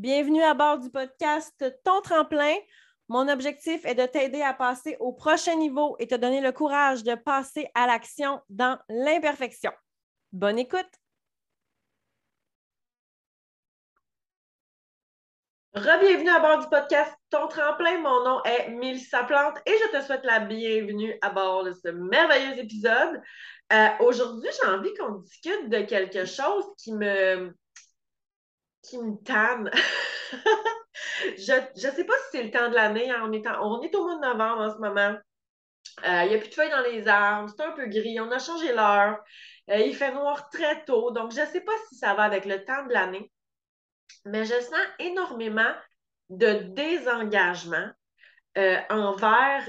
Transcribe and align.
Bienvenue 0.00 0.42
à 0.42 0.54
bord 0.54 0.78
du 0.78 0.88
podcast 0.88 1.62
Ton 1.84 2.00
tremplin. 2.00 2.54
Mon 3.08 3.28
objectif 3.28 3.84
est 3.84 3.94
de 3.94 4.06
t'aider 4.06 4.40
à 4.40 4.54
passer 4.54 4.96
au 4.98 5.12
prochain 5.12 5.56
niveau 5.56 5.94
et 5.98 6.06
te 6.06 6.14
donner 6.14 6.40
le 6.40 6.52
courage 6.52 7.02
de 7.02 7.14
passer 7.14 7.68
à 7.74 7.86
l'action 7.86 8.40
dans 8.48 8.78
l'imperfection. 8.88 9.70
Bonne 10.32 10.58
écoute! 10.58 10.88
Rebienvenue 15.74 16.30
à 16.30 16.40
bord 16.40 16.60
du 16.60 16.68
podcast 16.70 17.14
Ton 17.28 17.46
tremplin. 17.48 17.98
Mon 17.98 18.24
nom 18.24 18.42
est 18.44 18.70
Mélissa 18.70 19.24
Plante 19.24 19.58
et 19.66 19.72
je 19.84 19.98
te 19.98 20.02
souhaite 20.02 20.24
la 20.24 20.40
bienvenue 20.40 21.14
à 21.20 21.28
bord 21.28 21.64
de 21.64 21.72
ce 21.72 21.88
merveilleux 21.88 22.58
épisode. 22.58 23.20
Euh, 23.70 23.88
aujourd'hui, 24.00 24.48
j'ai 24.50 24.68
envie 24.70 24.94
qu'on 24.94 25.16
discute 25.16 25.68
de 25.68 25.82
quelque 25.82 26.24
chose 26.24 26.64
qui 26.78 26.94
me, 26.94 27.54
qui 28.90 28.98
me 28.98 29.16
tanne. 29.22 29.70
je 31.38 31.86
ne 31.86 31.92
sais 31.92 32.04
pas 32.04 32.14
si 32.14 32.28
c'est 32.32 32.42
le 32.42 32.50
temps 32.50 32.68
de 32.68 32.74
l'année. 32.74 33.10
Hein. 33.10 33.22
On, 33.24 33.32
est 33.32 33.46
on 33.60 33.80
est 33.82 33.94
au 33.94 34.04
mois 34.04 34.16
de 34.16 34.20
novembre 34.20 34.60
en 34.62 34.70
ce 34.70 34.78
moment. 34.78 35.16
Euh, 36.04 36.22
il 36.24 36.28
n'y 36.28 36.34
a 36.34 36.38
plus 36.38 36.48
de 36.48 36.54
feuilles 36.54 36.70
dans 36.70 36.82
les 36.82 37.08
arbres, 37.08 37.50
c'est 37.54 37.62
un 37.62 37.72
peu 37.72 37.86
gris, 37.86 38.20
on 38.20 38.30
a 38.30 38.38
changé 38.38 38.72
l'heure. 38.72 39.18
Euh, 39.70 39.78
il 39.78 39.94
fait 39.94 40.12
noir 40.12 40.48
très 40.50 40.84
tôt, 40.84 41.10
donc 41.10 41.32
je 41.32 41.40
ne 41.40 41.46
sais 41.46 41.60
pas 41.60 41.72
si 41.88 41.96
ça 41.96 42.14
va 42.14 42.22
avec 42.24 42.44
le 42.44 42.64
temps 42.64 42.86
de 42.86 42.92
l'année 42.92 43.30
mais 44.24 44.44
je 44.44 44.60
sens 44.60 44.80
énormément 44.98 45.72
de 46.28 46.52
désengagement 46.74 47.88
euh, 48.58 48.78
envers, 48.90 49.66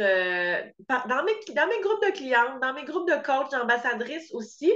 dans, 0.89 1.23
mes, 1.23 1.53
dans 1.53 1.67
mes 1.67 1.81
groupes 1.81 2.03
de 2.05 2.11
clientes, 2.11 2.59
dans 2.61 2.73
mes 2.73 2.83
groupes 2.83 3.07
de 3.07 3.15
coachs, 3.23 3.51
d'ambassadrices 3.51 4.33
aussi. 4.33 4.71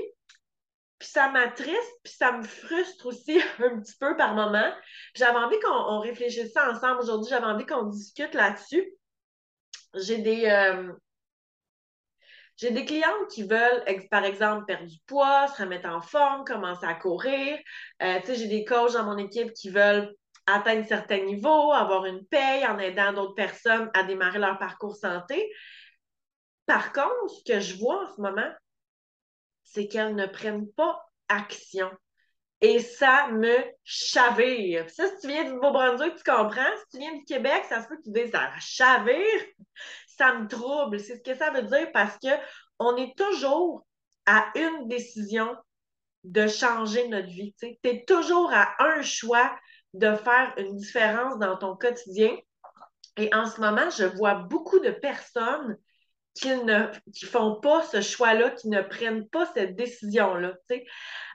Puis 0.98 1.09
ça 1.09 1.30
m'attriste, 1.30 1.99
puis 2.04 2.13
ça 2.13 2.31
me 2.31 2.44
frustre 2.44 3.05
aussi 3.08 3.40
un 3.59 3.79
petit 3.79 3.96
peu 3.99 4.15
par 4.15 4.34
moment. 4.34 4.71
J'avais 5.13 5.37
envie 5.37 5.60
qu'on 5.60 5.99
réfléchisse 5.99 6.54
ça 6.54 6.71
ensemble 6.71 7.02
aujourd'hui. 7.02 7.29
J'avais 7.29 7.46
envie 7.46 7.65
qu'on 7.65 7.84
discute 7.84 8.34
là-dessus. 8.34 8.93
J'ai 9.93 10.18
des, 10.20 10.46
euh, 10.46 10.93
j'ai 12.57 12.71
des 12.71 12.85
clientes 12.85 13.27
qui 13.32 13.43
veulent, 13.43 13.84
par 14.10 14.24
exemple, 14.24 14.65
perdre 14.65 14.87
du 14.87 14.98
poids, 15.07 15.48
se 15.48 15.62
remettre 15.62 15.90
en 15.90 16.02
forme, 16.02 16.46
commencer 16.46 16.85
à 16.85 16.93
courir. 16.93 17.57
Euh, 18.02 18.20
j'ai 18.27 18.48
des 18.48 18.63
coachs 18.63 18.93
dans 18.93 19.04
mon 19.04 19.18
équipe 19.18 19.52
qui 19.54 19.70
veulent 19.70 20.13
atteindre 20.48 20.85
certains 20.87 21.24
niveaux, 21.24 21.74
avoir 21.74 22.05
une 22.05 22.26
paye 22.26 22.65
en 22.65 22.77
aidant 22.80 23.13
d'autres 23.13 23.34
personnes 23.34 23.90
à 23.93 24.04
démarrer 24.04 24.40
leur 24.40 24.57
parcours 24.57 24.96
santé. 24.96 25.52
Par 26.65 26.93
contre, 26.93 27.30
ce 27.30 27.52
que 27.52 27.59
je 27.59 27.77
vois 27.77 28.04
en 28.05 28.15
ce 28.15 28.21
moment, 28.21 28.52
c'est 29.66 29.88
qu'elles 29.88 30.16
ne 30.16 30.26
prennent 30.26 30.71
pas 30.71 31.05
action. 31.27 31.91
Et 32.62 32.80
ça 32.80 33.27
me 33.27 33.58
chavire. 33.84 34.90
Ça, 34.90 35.08
si 35.08 35.21
tu 35.21 35.27
viens 35.27 35.44
du 35.44 35.60
Beau-Brunswick, 35.60 36.16
tu 36.16 36.24
comprends. 36.24 36.76
Si 36.77 36.85
tu 36.91 36.98
viens 36.99 37.16
du 37.16 37.26
Québec, 37.26 37.63
ça 37.68 37.84
se 37.84 37.88
peut 37.88 37.98
que 37.98 38.04
tu 38.04 38.12
dises 38.12 38.32
ça 38.32 38.49
chavire 38.60 39.41
ça 40.18 40.34
me 40.34 40.48
trouble. 40.48 40.99
C'est 40.99 41.18
ce 41.18 41.21
que 41.21 41.38
ça 41.38 41.52
veut 41.52 41.63
dire 41.63 41.91
parce 41.91 42.18
qu'on 42.20 42.96
est 42.96 43.18
toujours 43.18 43.86
à 44.26 44.52
une 44.55 44.88
décision 44.88 45.55
de 46.24 46.48
changer 46.48 47.08
notre 47.08 47.27
vie. 47.27 47.54
Tu 47.60 47.77
es 47.84 48.05
toujours 48.05 48.52
à 48.54 48.74
un 48.80 49.02
choix 49.02 49.55
de 49.93 50.16
faire 50.16 50.54
une 50.58 50.76
différence 50.76 51.38
dans 51.38 51.58
ton 51.58 51.76
quotidien. 51.76 52.36
Et 53.18 53.34
en 53.34 53.46
ce 53.46 53.62
moment, 53.62 53.90
je 53.90 54.05
vois 54.05 54.36
beaucoup 54.36 54.80
de 54.80 54.91
personnes 54.91 55.77
qui 56.36 56.50
ne 56.50 56.88
font 57.26 57.60
pas 57.62 57.82
ce 57.84 58.02
choix-là, 58.02 58.52
qui 58.52 58.68
ne 58.68 58.82
prennent 58.82 59.28
pas 59.30 59.46
cette 59.54 59.76
décision-là. 59.76 60.54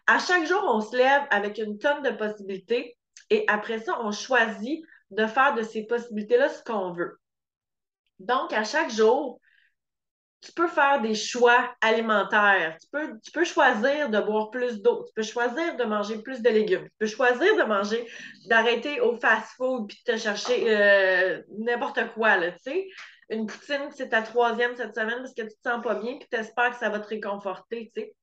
À 0.06 0.18
chaque 0.18 0.46
jour, 0.46 0.62
on 0.66 0.80
se 0.80 0.96
lève 0.96 1.22
avec 1.30 1.58
une 1.58 1.78
tonne 1.78 2.02
de 2.02 2.10
possibilités 2.10 2.96
et 3.30 3.44
après 3.48 3.80
ça, 3.80 3.98
on 4.00 4.12
choisit 4.12 4.84
de 5.10 5.26
faire 5.26 5.54
de 5.54 5.62
ces 5.62 5.86
possibilités-là 5.86 6.48
ce 6.48 6.62
qu'on 6.62 6.92
veut. 6.92 7.18
Donc, 8.18 8.52
à 8.52 8.64
chaque 8.64 8.90
jour, 8.90 9.40
tu 10.42 10.52
peux 10.52 10.68
faire 10.68 11.00
des 11.00 11.14
choix 11.14 11.74
alimentaires. 11.80 12.76
Tu 12.80 12.88
peux, 12.90 13.18
tu 13.22 13.30
peux 13.30 13.44
choisir 13.44 14.08
de 14.08 14.20
boire 14.20 14.50
plus 14.50 14.80
d'eau. 14.80 15.04
Tu 15.06 15.12
peux 15.14 15.22
choisir 15.22 15.76
de 15.76 15.84
manger 15.84 16.22
plus 16.22 16.40
de 16.40 16.48
légumes. 16.48 16.84
Tu 16.84 16.96
peux 16.98 17.06
choisir 17.06 17.56
de 17.56 17.62
manger, 17.62 18.06
d'arrêter 18.48 19.00
au 19.00 19.16
fast-food 19.16 19.88
puis 19.88 20.02
de 20.06 20.12
te 20.12 20.18
chercher 20.18 20.64
euh, 20.66 21.42
n'importe 21.58 22.00
quoi, 22.14 22.38
tu 22.38 22.52
sais. 22.62 22.88
Une 23.30 23.46
poutine, 23.46 23.90
c'est 23.94 24.08
ta 24.10 24.22
troisième 24.22 24.76
cette 24.76 24.94
semaine 24.94 25.18
parce 25.18 25.34
que 25.34 25.42
tu 25.42 25.48
te 25.48 25.68
sens 25.68 25.82
pas 25.82 25.94
bien 25.94 26.18
puis 26.18 26.28
tu 26.30 26.36
espères 26.38 26.70
que 26.70 26.78
ça 26.78 26.88
va 26.88 27.00
te 27.00 27.08
réconforter, 27.08 27.90
tu 27.94 28.02
sais. 28.02 28.14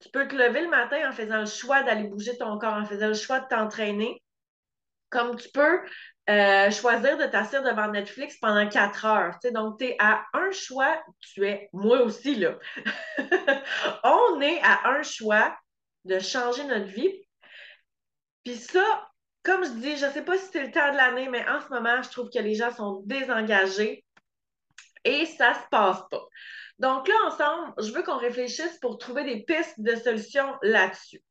Tu 0.00 0.08
peux 0.10 0.26
te 0.26 0.34
lever 0.34 0.62
le 0.62 0.68
matin 0.68 1.08
en 1.08 1.12
faisant 1.12 1.40
le 1.40 1.46
choix 1.46 1.82
d'aller 1.82 2.04
bouger 2.04 2.36
ton 2.36 2.58
corps, 2.58 2.74
en 2.74 2.84
faisant 2.84 3.08
le 3.08 3.14
choix 3.14 3.40
de 3.40 3.48
t'entraîner. 3.48 4.22
Comme 5.10 5.36
tu 5.36 5.50
peux 5.50 5.80
euh, 6.30 6.70
choisir 6.70 7.18
de 7.18 7.26
t'asseoir 7.26 7.62
devant 7.62 7.88
Netflix 7.88 8.38
pendant 8.38 8.68
quatre 8.68 9.04
heures. 9.04 9.36
Donc, 9.52 9.78
tu 9.78 9.86
es 9.86 9.96
à 9.98 10.24
un 10.32 10.50
choix, 10.52 11.02
tu 11.20 11.46
es, 11.46 11.68
moi 11.72 12.00
aussi, 12.02 12.36
là. 12.36 12.58
On 14.04 14.40
est 14.40 14.60
à 14.62 14.88
un 14.90 15.02
choix 15.02 15.56
de 16.04 16.18
changer 16.18 16.64
notre 16.64 16.86
vie. 16.86 17.12
Puis 18.44 18.56
ça, 18.56 19.09
comme 19.42 19.64
je 19.64 19.70
dis, 19.70 19.96
je 19.96 20.06
ne 20.06 20.10
sais 20.10 20.24
pas 20.24 20.36
si 20.38 20.46
c'est 20.52 20.64
le 20.64 20.70
temps 20.70 20.92
de 20.92 20.96
l'année, 20.96 21.28
mais 21.28 21.46
en 21.48 21.60
ce 21.60 21.68
moment, 21.68 22.02
je 22.02 22.10
trouve 22.10 22.30
que 22.30 22.38
les 22.38 22.54
gens 22.54 22.70
sont 22.70 23.02
désengagés 23.06 24.04
et 25.04 25.26
ça 25.26 25.50
ne 25.50 25.54
se 25.54 25.68
passe 25.70 26.02
pas. 26.10 26.26
Donc 26.78 27.08
là, 27.08 27.14
ensemble, 27.26 27.74
je 27.78 27.92
veux 27.92 28.02
qu'on 28.02 28.18
réfléchisse 28.18 28.78
pour 28.80 28.98
trouver 28.98 29.24
des 29.24 29.42
pistes 29.44 29.80
de 29.80 29.94
solutions 29.96 30.54
là-dessus. 30.62 31.22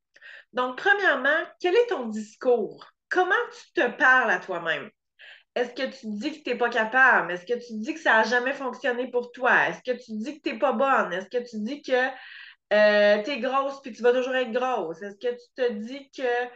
Donc, 0.53 0.77
premièrement, 0.77 1.45
quel 1.59 1.75
est 1.75 1.87
ton 1.87 2.07
discours? 2.07 2.85
comment 3.09 3.35
tu 3.51 3.81
te 3.81 3.87
parles 3.97 4.31
à 4.31 4.39
toi-même? 4.39 4.89
Est-ce 5.55 5.73
que 5.73 5.89
tu 5.89 6.07
dis 6.07 6.31
que 6.31 6.43
tu 6.43 6.49
n'es 6.51 6.57
pas 6.57 6.69
capable? 6.69 7.31
Est-ce 7.31 7.45
que 7.45 7.59
tu 7.59 7.73
dis 7.79 7.93
que 7.93 7.99
ça 7.99 8.17
n'a 8.17 8.23
jamais 8.23 8.53
fonctionné 8.53 9.09
pour 9.09 9.31
toi? 9.31 9.67
Est-ce 9.67 9.81
que 9.81 9.97
tu 9.97 10.11
dis 10.13 10.37
que 10.39 10.47
tu 10.47 10.53
n'es 10.53 10.59
pas 10.59 10.73
bonne? 10.73 11.11
Est-ce 11.11 11.27
que 11.27 11.43
tu 11.49 11.57
dis 11.61 11.81
que 11.81 12.07
euh, 12.71 13.23
tu 13.23 13.31
es 13.31 13.39
grosse 13.39 13.81
puis 13.81 13.91
tu 13.91 14.03
vas 14.03 14.13
toujours 14.13 14.35
être 14.35 14.51
grosse? 14.51 15.01
Est-ce 15.01 15.17
que 15.17 15.33
tu 15.33 15.47
te 15.55 15.71
dis 15.73 16.09
que 16.11 16.47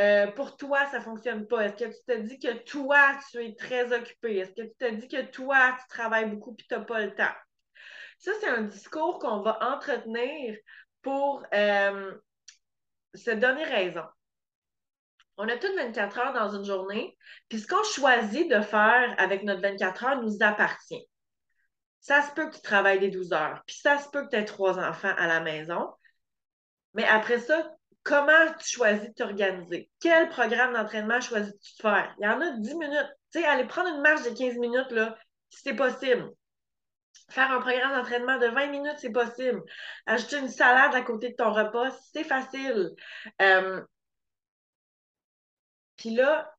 euh, 0.00 0.26
pour 0.32 0.56
toi, 0.56 0.86
ça 0.86 0.98
ne 0.98 1.04
fonctionne 1.04 1.46
pas? 1.46 1.66
Est-ce 1.66 1.84
que 1.84 1.90
tu 1.90 2.04
te 2.06 2.18
dis 2.20 2.38
que 2.38 2.52
toi, 2.64 3.18
tu 3.30 3.44
es 3.44 3.54
très 3.54 3.92
occupé? 3.92 4.38
Est-ce 4.38 4.52
que 4.52 4.66
tu 4.66 4.74
te 4.78 4.90
dis 4.94 5.08
que 5.08 5.22
toi, 5.26 5.76
tu 5.78 5.88
travailles 5.88 6.30
beaucoup 6.30 6.54
puis 6.54 6.66
tu 6.66 6.74
n'as 6.74 6.80
pas 6.80 7.00
le 7.00 7.14
temps? 7.14 7.34
Ça, 8.18 8.32
c'est 8.40 8.48
un 8.48 8.62
discours 8.62 9.18
qu'on 9.18 9.42
va 9.42 9.58
entretenir 9.74 10.56
pour 11.02 11.42
euh, 11.54 12.14
se 13.14 13.30
donner 13.30 13.64
raison. 13.64 14.04
On 15.36 15.48
a 15.48 15.56
toutes 15.56 15.76
24 15.76 16.18
heures 16.18 16.32
dans 16.32 16.54
une 16.54 16.64
journée, 16.64 17.16
puis 17.48 17.60
ce 17.60 17.66
qu'on 17.66 17.82
choisit 17.82 18.50
de 18.50 18.60
faire 18.60 19.14
avec 19.18 19.42
notre 19.42 19.62
24 19.62 20.04
heures 20.04 20.22
nous 20.22 20.36
appartient. 20.40 21.06
Ça 22.00 22.22
se 22.22 22.32
peut 22.32 22.48
que 22.48 22.56
tu 22.56 22.62
travailles 22.62 23.00
des 23.00 23.10
12 23.10 23.32
heures, 23.32 23.62
puis 23.66 23.76
ça 23.76 23.98
se 23.98 24.08
peut 24.10 24.24
que 24.24 24.30
tu 24.30 24.36
aies 24.36 24.44
trois 24.44 24.78
enfants 24.78 25.14
à 25.16 25.26
la 25.26 25.40
maison. 25.40 25.90
Mais 26.94 27.06
après 27.06 27.38
ça, 27.38 27.70
comment 28.10 28.52
tu 28.58 28.68
choisis 28.68 29.08
de 29.08 29.14
t'organiser? 29.14 29.88
Quel 30.00 30.28
programme 30.28 30.72
d'entraînement 30.74 31.20
choisis-tu 31.20 31.76
de 31.76 31.80
faire? 31.80 32.12
Il 32.18 32.24
y 32.24 32.28
en 32.28 32.40
a 32.40 32.50
10 32.50 32.74
minutes. 32.74 33.16
Tu 33.32 33.40
sais, 33.40 33.46
aller 33.46 33.64
prendre 33.64 33.88
une 33.88 34.02
marche 34.02 34.24
de 34.24 34.36
15 34.36 34.56
minutes, 34.56 34.90
là, 34.90 35.16
c'est 35.48 35.74
possible. 35.74 36.28
Faire 37.30 37.52
un 37.52 37.60
programme 37.60 37.92
d'entraînement 37.94 38.38
de 38.38 38.48
20 38.48 38.66
minutes, 38.66 38.96
c'est 38.98 39.12
possible. 39.12 39.62
Ajouter 40.06 40.38
une 40.38 40.48
salade 40.48 40.92
à 40.92 41.02
côté 41.02 41.30
de 41.30 41.36
ton 41.36 41.52
repas, 41.52 41.90
c'est 42.12 42.24
facile. 42.24 42.90
Euh, 43.40 43.80
puis 45.96 46.10
là, 46.10 46.52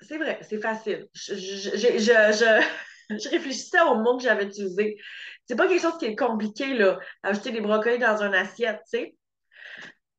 c'est 0.00 0.18
vrai, 0.18 0.38
c'est 0.42 0.60
facile. 0.60 1.08
Je, 1.14 1.34
je, 1.34 2.60
réfléchissais 3.30 3.80
au 3.80 3.94
mot 3.94 4.18
que 4.18 4.24
j'avais 4.24 4.44
utilisé. 4.44 4.98
C'est 5.46 5.56
pas 5.56 5.66
quelque 5.66 5.80
chose 5.80 5.96
qui 5.96 6.06
est 6.06 6.16
compliqué, 6.16 6.74
là, 6.74 6.98
ajouter 7.22 7.52
des 7.52 7.62
brocolis 7.62 7.98
dans 7.98 8.22
une 8.22 8.34
assiette, 8.34 8.80
tu 8.84 8.98
sais. 8.98 9.16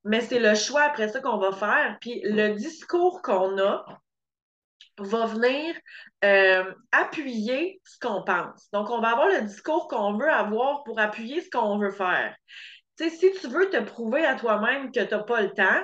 Mais 0.06 0.22
c'est 0.22 0.40
le 0.40 0.56
choix 0.56 0.84
après 0.84 1.10
ça 1.10 1.22
qu'on 1.22 1.38
va 1.38 1.52
faire. 1.52 1.98
Puis 2.02 2.22
le 2.24 2.56
discours 2.56 3.22
qu'on 3.22 3.58
a 3.60 3.86
va 4.98 5.26
venir 5.26 5.76
euh, 6.24 6.74
appuyer 6.92 7.82
ce 7.84 7.98
qu'on 8.00 8.24
pense. 8.24 8.70
Donc, 8.72 8.90
on 8.90 9.02
va 9.02 9.12
avoir 9.12 9.28
le 9.28 9.42
discours 9.42 9.88
qu'on 9.88 10.18
veut 10.18 10.30
avoir 10.30 10.84
pour 10.84 11.00
appuyer 11.00 11.42
ce 11.42 11.50
qu'on 11.50 11.78
veut 11.78 11.92
faire. 11.92 12.36
Tu 12.98 13.10
sais, 13.10 13.16
si 13.16 13.32
tu 13.40 13.48
veux 13.48 13.70
te 13.70 13.82
prouver 13.82 14.26
à 14.26 14.36
toi-même 14.36 14.92
que 14.92 15.00
tu 15.00 15.14
n'as 15.14 15.24
pas 15.24 15.42
le 15.42 15.52
temps, 15.52 15.82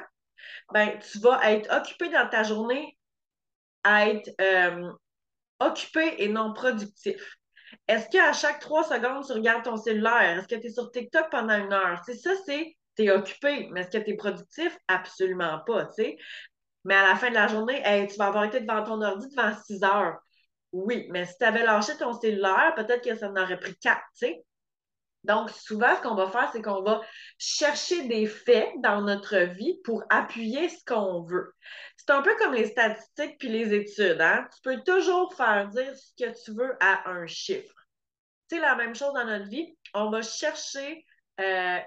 ben, 0.74 1.00
tu 1.00 1.20
vas 1.20 1.52
être 1.52 1.76
occupé 1.76 2.10
dans 2.10 2.28
ta 2.30 2.44
journée 2.44 2.98
à 3.84 4.10
être 4.10 4.30
euh, 4.42 4.92
occupé 5.60 6.16
et 6.18 6.28
non 6.28 6.54
productif. 6.54 7.38
Est-ce 7.88 8.10
qu'à 8.10 8.34
chaque 8.34 8.60
trois 8.60 8.84
secondes, 8.84 9.26
tu 9.26 9.34
regardes 9.34 9.64
ton 9.64 9.78
cellulaire? 9.78 10.40
Est-ce 10.40 10.48
que 10.48 10.60
tu 10.60 10.68
es 10.68 10.72
sur 10.72 10.92
TikTok 10.92 11.30
pendant 11.32 11.58
une 11.58 11.74
heure? 11.74 12.02
C'est 12.06 12.16
ça, 12.16 12.32
c'est 12.46 12.76
tu 13.04 13.12
occupé, 13.12 13.70
mais 13.72 13.82
est-ce 13.82 13.98
que 13.98 14.04
tu 14.04 14.12
es 14.12 14.16
productif? 14.16 14.78
Absolument 14.88 15.60
pas, 15.66 15.86
tu 15.86 16.04
sais. 16.04 16.18
Mais 16.86 16.96
à 16.96 17.10
la 17.10 17.16
fin 17.16 17.30
de 17.30 17.36
la 17.36 17.48
journée, 17.48 17.82
tu 18.10 18.18
vas 18.18 18.28
avoir 18.28 18.46
été 18.46 18.62
devant 18.62 18.84
ton 18.84 19.02
ordi 19.02 19.28
devant 19.30 19.56
six 19.66 19.84
heures. 19.84 20.18
Oui, 20.72 21.08
mais 21.12 21.26
si 21.26 21.38
tu 21.38 21.46
avais 21.46 21.64
lâché 21.64 21.98
ton 21.98 22.14
cellulaire, 22.14 22.74
peut-être 22.76 23.04
que 23.04 23.16
ça 23.16 23.30
en 23.30 23.36
aurait 23.36 23.60
pris 23.60 23.76
quatre, 23.78 24.04
tu 24.18 24.28
sais. 24.28 24.44
Donc, 25.26 25.50
souvent, 25.50 25.96
ce 25.96 26.02
qu'on 26.02 26.16
va 26.16 26.30
faire, 26.30 26.50
c'est 26.54 26.62
qu'on 26.62 26.82
va 26.82 27.02
chercher 27.38 28.08
des 28.08 28.26
faits 28.26 28.70
dans 28.82 29.02
notre 29.02 29.38
vie 29.38 29.80
pour 29.84 30.04
appuyer 30.10 30.70
ce 30.70 30.84
qu'on 30.86 31.24
veut. 31.24 31.54
c'est 31.98 32.12
un 32.12 32.22
peu 32.22 32.36
comme 32.38 32.54
les 32.54 32.68
statistiques 32.68 33.38
puis 33.38 33.50
les 33.50 33.74
études. 33.74 34.22
Hein? 34.22 34.48
Tu 34.56 34.62
peux 34.64 34.82
toujours 34.82 35.34
faire 35.36 35.68
dire 35.68 35.94
ce 35.96 36.24
que 36.24 36.44
tu 36.44 36.52
veux 36.52 36.78
à 36.80 37.10
un 37.10 37.28
chiffre. 37.28 37.76
C'est 38.50 38.60
la 38.60 38.76
même 38.76 38.96
chose 38.96 39.14
dans 39.14 39.26
notre 39.26 39.50
vie. 39.50 39.78
On 39.94 40.10
va 40.10 40.22
chercher 40.22 41.06
euh, 41.42 41.80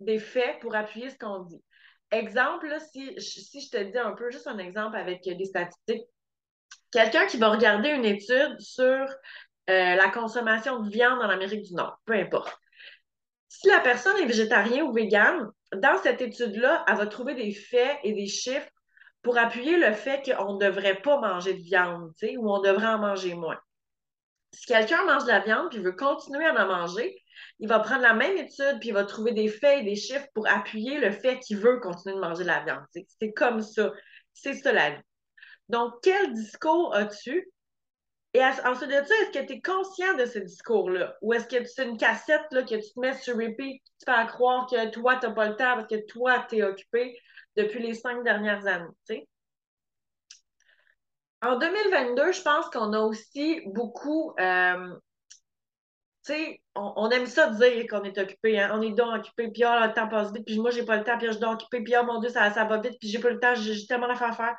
des 0.00 0.18
faits 0.18 0.60
pour 0.60 0.74
appuyer 0.74 1.10
ce 1.10 1.18
qu'on 1.18 1.40
dit. 1.40 1.62
Exemple, 2.10 2.68
si, 2.92 3.18
je 3.18 3.70
te 3.70 3.82
dis 3.82 3.98
un 3.98 4.12
peu, 4.12 4.30
juste 4.30 4.46
un 4.46 4.58
exemple 4.58 4.96
avec 4.96 5.22
des 5.24 5.44
statistiques. 5.44 6.04
Quelqu'un 6.92 7.26
qui 7.26 7.38
va 7.38 7.50
regarder 7.50 7.90
une 7.90 8.04
étude 8.04 8.60
sur 8.60 8.84
euh, 8.84 9.06
la 9.66 10.08
consommation 10.10 10.80
de 10.80 10.90
viande 10.90 11.20
en 11.20 11.28
Amérique 11.28 11.62
du 11.62 11.74
Nord, 11.74 11.98
peu 12.04 12.14
importe. 12.14 12.56
Si 13.48 13.68
la 13.68 13.80
personne 13.80 14.16
est 14.18 14.26
végétarien 14.26 14.84
ou 14.84 14.92
végane, 14.92 15.50
dans 15.74 15.98
cette 16.02 16.20
étude-là, 16.20 16.84
elle 16.86 16.96
va 16.96 17.06
trouver 17.06 17.34
des 17.34 17.52
faits 17.52 17.98
et 18.02 18.12
des 18.12 18.26
chiffres 18.26 18.68
pour 19.22 19.38
appuyer 19.38 19.76
le 19.78 19.92
fait 19.92 20.22
qu'on 20.22 20.54
ne 20.54 20.64
devrait 20.64 21.00
pas 21.00 21.18
manger 21.18 21.54
de 21.54 21.62
viande, 21.62 22.12
ou 22.38 22.52
on 22.52 22.60
devrait 22.60 22.86
en 22.86 22.98
manger 22.98 23.34
moins. 23.34 23.58
Si 24.52 24.66
quelqu'un 24.66 25.04
mange 25.04 25.24
de 25.24 25.28
la 25.28 25.40
viande 25.40 25.74
et 25.74 25.78
veut 25.80 25.96
continuer 25.96 26.44
à 26.44 26.52
en 26.52 26.66
manger, 26.66 27.16
il 27.58 27.68
va 27.68 27.80
prendre 27.80 28.02
la 28.02 28.14
même 28.14 28.36
étude 28.36 28.78
puis 28.80 28.88
il 28.88 28.94
va 28.94 29.04
trouver 29.04 29.32
des 29.32 29.48
faits 29.48 29.80
et 29.80 29.84
des 29.84 29.96
chiffres 29.96 30.26
pour 30.34 30.48
appuyer 30.48 30.98
le 30.98 31.10
fait 31.10 31.38
qu'il 31.40 31.58
veut 31.58 31.80
continuer 31.80 32.14
de 32.16 32.20
manger 32.20 32.42
de 32.42 32.48
la 32.48 32.64
viande. 32.64 32.84
C'est 33.20 33.32
comme 33.32 33.60
ça. 33.60 33.92
C'est 34.32 34.54
ça 34.54 34.72
la 34.72 34.90
vie. 34.90 35.02
Donc, 35.68 35.94
quel 36.02 36.32
discours 36.32 36.94
as-tu? 36.94 37.50
Et 38.34 38.42
ensuite 38.42 38.90
de 38.90 38.94
ça, 38.94 39.14
est-ce 39.22 39.38
que 39.38 39.46
tu 39.46 39.52
es 39.54 39.60
conscient 39.60 40.14
de 40.16 40.26
ce 40.26 40.40
discours-là? 40.40 41.16
Ou 41.22 41.34
est-ce 41.34 41.46
que 41.46 41.64
c'est 41.64 41.86
une 41.86 41.96
cassette 41.96 42.42
là, 42.50 42.64
que 42.64 42.74
tu 42.74 42.92
te 42.92 43.00
mets 43.00 43.14
sur 43.14 43.36
repeat, 43.36 43.80
tu 43.84 44.04
fais 44.04 44.26
croire 44.26 44.66
que 44.68 44.90
toi, 44.90 45.16
tu 45.16 45.26
n'as 45.26 45.32
pas 45.32 45.48
le 45.48 45.56
temps 45.56 45.76
parce 45.76 45.86
que 45.86 46.04
toi, 46.06 46.44
tu 46.48 46.56
es 46.56 46.64
occupé 46.64 47.16
depuis 47.56 47.80
les 47.80 47.94
cinq 47.94 48.24
dernières 48.24 48.66
années? 48.66 49.28
En 51.42 51.58
2022, 51.58 52.32
je 52.32 52.42
pense 52.42 52.68
qu'on 52.70 52.92
a 52.92 53.00
aussi 53.00 53.62
beaucoup. 53.66 54.34
Euh, 54.40 54.94
sais, 56.32 56.62
on, 56.74 57.10
aime 57.10 57.26
ça 57.26 57.50
dire 57.50 57.86
qu'on 57.88 58.02
est 58.02 58.18
occupé. 58.18 58.58
Hein? 58.60 58.70
On 58.74 58.82
est 58.82 58.92
donc 58.92 59.16
occupé, 59.16 59.50
puis 59.50 59.64
oh, 59.64 59.86
le 59.86 59.92
temps 59.92 60.08
passe 60.08 60.32
vite, 60.32 60.46
puis 60.46 60.58
moi, 60.58 60.70
j'ai 60.70 60.84
pas 60.84 60.96
le 60.96 61.04
temps, 61.04 61.18
puis 61.18 61.30
je 61.30 61.38
donc 61.38 61.54
occupé, 61.54 61.82
puis 61.82 61.94
oh 62.00 62.04
mon 62.04 62.20
Dieu, 62.20 62.30
ça, 62.30 62.50
ça 62.50 62.64
va 62.64 62.78
vite, 62.78 62.98
puis 62.98 63.08
j'ai 63.08 63.18
pas 63.18 63.30
le 63.30 63.40
temps, 63.40 63.54
j'ai 63.54 63.86
tellement 63.86 64.08
d'affaires 64.08 64.30
à 64.30 64.32
faire. 64.32 64.56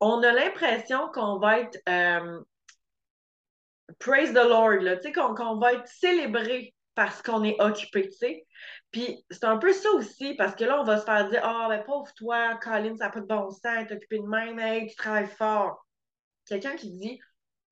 On 0.00 0.22
a 0.22 0.32
l'impression 0.32 1.08
qu'on 1.12 1.38
va 1.38 1.60
être. 1.60 1.78
Euh, 1.88 2.40
praise 3.98 4.32
the 4.32 4.44
Lord, 4.44 4.80
tu 4.80 5.02
sais, 5.02 5.12
qu'on 5.12 5.58
va 5.58 5.74
être 5.74 5.86
célébré 5.86 6.74
parce 6.94 7.22
qu'on 7.22 7.44
est 7.44 7.60
occupé, 7.60 8.08
tu 8.08 8.16
sais. 8.16 8.46
Puis 8.90 9.24
c'est 9.30 9.44
un 9.44 9.58
peu 9.58 9.72
ça 9.72 9.90
aussi, 9.92 10.34
parce 10.34 10.54
que 10.54 10.64
là, 10.64 10.80
on 10.80 10.84
va 10.84 10.98
se 10.98 11.04
faire 11.04 11.28
dire 11.28 11.40
Ah, 11.44 11.64
oh, 11.66 11.68
ben 11.68 11.84
pauvre 11.84 12.12
toi, 12.14 12.56
Colin, 12.62 12.96
ça 12.96 13.06
n'a 13.06 13.10
pas 13.10 13.20
de 13.20 13.26
bon 13.26 13.50
sens, 13.50 13.60
t'es 13.62 13.94
occupé 13.94 14.18
de 14.18 14.26
même, 14.26 14.58
hey, 14.58 14.88
tu 14.88 14.96
travailles 14.96 15.28
fort. 15.28 15.86
Quelqu'un 16.46 16.76
qui 16.76 16.90
dit 16.90 17.20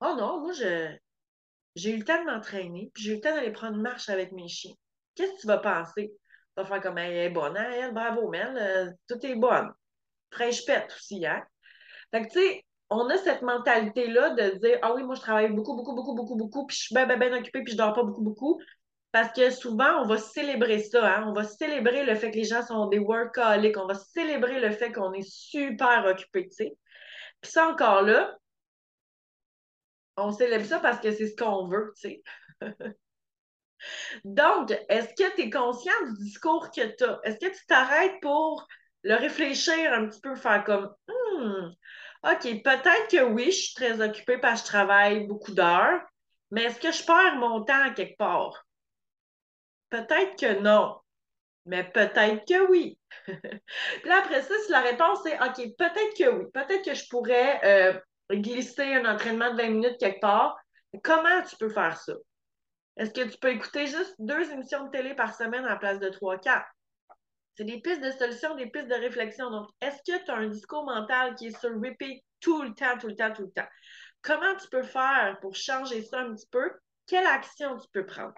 Oh 0.01 0.15
non, 0.17 0.41
moi, 0.41 0.53
j'ai 1.77 1.91
eu 1.91 1.97
le 1.97 2.03
temps 2.03 2.19
de 2.23 2.29
m'entraîner, 2.29 2.91
puis 2.93 3.03
j'ai 3.03 3.11
eu 3.11 3.15
le 3.15 3.21
temps 3.21 3.33
d'aller 3.33 3.51
prendre 3.51 3.77
marche 3.77 4.09
avec 4.09 4.31
mes 4.31 4.47
chiens. 4.47 4.73
Qu'est-ce 5.15 5.33
que 5.33 5.41
tu 5.41 5.47
vas 5.47 5.59
penser? 5.59 6.11
Tu 6.11 6.63
vas 6.63 6.65
faire 6.65 6.81
comme 6.81 6.97
elle 6.97 7.13
est 7.13 7.29
bonne, 7.29 7.55
hein, 7.55 7.69
elle, 7.71 7.93
bravo, 7.93 8.29
Mel, 8.29 8.57
euh, 8.57 8.91
tout 9.07 9.23
est 9.25 9.35
bonne. 9.35 9.71
Fraîche 10.31 10.65
pète 10.65 10.93
aussi, 10.95 11.25
hein? 11.25 11.43
Fait 12.11 12.23
que, 12.23 12.31
tu 12.31 12.39
sais, 12.39 12.63
on 12.89 13.09
a 13.09 13.17
cette 13.17 13.41
mentalité-là 13.41 14.31
de 14.31 14.57
dire 14.57 14.79
Ah 14.81 14.93
oui, 14.93 15.03
moi, 15.03 15.15
je 15.15 15.21
travaille 15.21 15.49
beaucoup, 15.49 15.75
beaucoup, 15.75 15.93
beaucoup, 15.93 16.15
beaucoup, 16.15 16.35
beaucoup, 16.35 16.65
puis 16.65 16.75
je 16.75 16.81
suis 16.83 16.95
bien, 16.95 17.05
bien, 17.05 17.17
bien 17.17 17.37
occupée, 17.37 17.63
puis 17.63 17.73
je 17.73 17.77
dors 17.77 17.93
pas 17.93 18.03
beaucoup, 18.03 18.21
beaucoup. 18.21 18.59
Parce 19.11 19.33
que 19.33 19.49
souvent, 19.51 20.01
on 20.01 20.05
va 20.05 20.17
célébrer 20.17 20.79
ça. 20.83 21.17
Hein? 21.17 21.25
On 21.27 21.33
va 21.33 21.43
célébrer 21.43 22.05
le 22.05 22.15
fait 22.15 22.31
que 22.31 22.35
les 22.35 22.43
gens 22.43 22.61
sont 22.65 22.87
des 22.87 22.99
workaholics. 22.99 23.77
On 23.77 23.87
va 23.87 23.95
célébrer 23.95 24.59
le 24.59 24.71
fait 24.71 24.91
qu'on 24.91 25.13
est 25.13 25.27
super 25.27 26.05
occupé, 26.05 26.47
tu 26.49 26.55
sais. 26.55 26.77
Puis 27.41 27.51
ça, 27.51 27.67
encore 27.69 28.01
là, 28.01 28.35
on 30.17 30.31
célèbre 30.31 30.65
ça 30.65 30.79
parce 30.79 30.99
que 30.99 31.11
c'est 31.11 31.27
ce 31.27 31.35
qu'on 31.35 31.67
veut, 31.67 31.93
tu 31.95 32.09
sais. 32.09 32.23
Donc, 34.23 34.71
est-ce 34.89 35.09
que 35.09 35.35
tu 35.35 35.41
es 35.43 35.49
conscient 35.49 35.93
du 36.07 36.23
discours 36.23 36.71
que 36.71 36.95
tu 36.95 37.03
as? 37.03 37.19
Est-ce 37.23 37.37
que 37.37 37.53
tu 37.53 37.65
t'arrêtes 37.67 38.19
pour 38.21 38.67
le 39.03 39.15
réfléchir 39.15 39.93
un 39.93 40.07
petit 40.07 40.19
peu, 40.19 40.35
faire 40.35 40.63
comme 40.63 40.93
hmm, 41.07 41.69
OK, 42.23 42.63
peut-être 42.63 43.07
que 43.09 43.23
oui, 43.23 43.45
je 43.45 43.57
suis 43.57 43.75
très 43.75 44.01
occupée 44.01 44.37
parce 44.39 44.61
que 44.61 44.67
je 44.67 44.71
travaille 44.71 45.27
beaucoup 45.27 45.53
d'heures, 45.53 46.01
mais 46.51 46.63
est-ce 46.63 46.79
que 46.79 46.91
je 46.91 47.05
perds 47.05 47.35
mon 47.35 47.63
temps 47.63 47.93
quelque 47.93 48.17
part? 48.17 48.65
Peut-être 49.89 50.37
que 50.37 50.59
non, 50.59 50.97
mais 51.65 51.83
peut-être 51.83 52.45
que 52.45 52.67
oui. 52.69 52.97
Puis 53.27 54.11
après 54.11 54.41
ça, 54.41 54.53
si 54.65 54.71
la 54.71 54.81
réponse 54.81 55.25
est 55.25 55.39
OK, 55.41 55.75
peut-être 55.77 56.17
que 56.17 56.29
oui, 56.29 56.45
peut-être 56.53 56.83
que 56.83 56.93
je 56.93 57.07
pourrais 57.07 57.61
euh, 57.63 57.99
glisser 58.35 58.93
un 58.95 59.05
entraînement 59.05 59.51
de 59.51 59.57
20 59.57 59.69
minutes 59.69 59.97
quelque 59.99 60.19
part, 60.19 60.57
comment 61.03 61.41
tu 61.43 61.55
peux 61.57 61.69
faire 61.69 61.97
ça? 61.97 62.13
Est-ce 62.97 63.11
que 63.11 63.29
tu 63.29 63.37
peux 63.37 63.51
écouter 63.51 63.87
juste 63.87 64.15
deux 64.19 64.51
émissions 64.51 64.85
de 64.85 64.89
télé 64.89 65.13
par 65.13 65.35
semaine 65.35 65.65
à 65.65 65.69
la 65.69 65.75
place 65.75 65.99
de 65.99 66.09
trois, 66.09 66.37
quatre? 66.37 66.67
C'est 67.55 67.63
des 67.63 67.79
pistes 67.81 68.01
de 68.01 68.11
solutions, 68.11 68.55
des 68.55 68.67
pistes 68.67 68.87
de 68.87 68.95
réflexion. 68.95 69.49
Donc, 69.49 69.69
est-ce 69.81 69.97
que 69.97 70.23
tu 70.23 70.31
as 70.31 70.35
un 70.35 70.47
discours 70.47 70.83
mental 70.83 71.35
qui 71.35 71.47
est 71.47 71.59
sur 71.59 71.71
repeat 71.71 72.23
tout 72.39 72.61
le 72.61 72.73
temps, 72.73 72.97
tout 72.99 73.07
le 73.07 73.15
temps, 73.15 73.33
tout 73.33 73.43
le 73.43 73.51
temps? 73.51 73.67
Comment 74.21 74.55
tu 74.55 74.67
peux 74.69 74.83
faire 74.83 75.37
pour 75.41 75.55
changer 75.55 76.03
ça 76.03 76.19
un 76.19 76.33
petit 76.33 76.47
peu? 76.51 76.71
Quelle 77.07 77.25
action 77.25 77.77
tu 77.77 77.87
peux 77.93 78.05
prendre? 78.05 78.35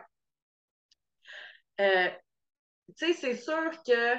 Euh, 1.82 2.10
tu 2.98 3.08
sais, 3.08 3.14
c'est 3.14 3.36
sûr 3.36 3.72
que 3.86 4.16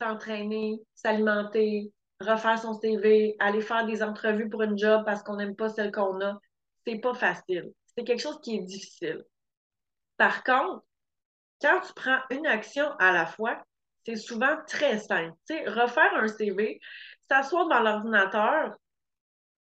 s'entraîner, 0.00 0.80
s'alimenter, 0.94 1.92
refaire 2.20 2.58
son 2.58 2.74
CV, 2.74 3.36
aller 3.38 3.62
faire 3.62 3.86
des 3.86 4.02
entrevues 4.02 4.48
pour 4.48 4.62
une 4.62 4.78
job 4.78 5.02
parce 5.04 5.22
qu'on 5.22 5.36
n'aime 5.36 5.56
pas 5.56 5.68
celle 5.68 5.92
qu'on 5.92 6.20
a, 6.20 6.38
c'est 6.86 6.98
pas 6.98 7.14
facile. 7.14 7.72
C'est 7.96 8.04
quelque 8.04 8.20
chose 8.22 8.40
qui 8.42 8.56
est 8.56 8.62
difficile. 8.62 9.24
Par 10.16 10.44
contre, 10.44 10.84
quand 11.60 11.80
tu 11.80 11.92
prends 11.94 12.20
une 12.30 12.46
action 12.46 12.90
à 12.98 13.12
la 13.12 13.26
fois, 13.26 13.62
c'est 14.04 14.16
souvent 14.16 14.56
très 14.66 14.98
simple. 14.98 15.32
Tu 15.46 15.54
sais, 15.54 15.68
refaire 15.68 16.14
un 16.14 16.28
CV, 16.28 16.80
s'asseoir 17.28 17.68
dans 17.68 17.80
l'ordinateur, 17.80 18.74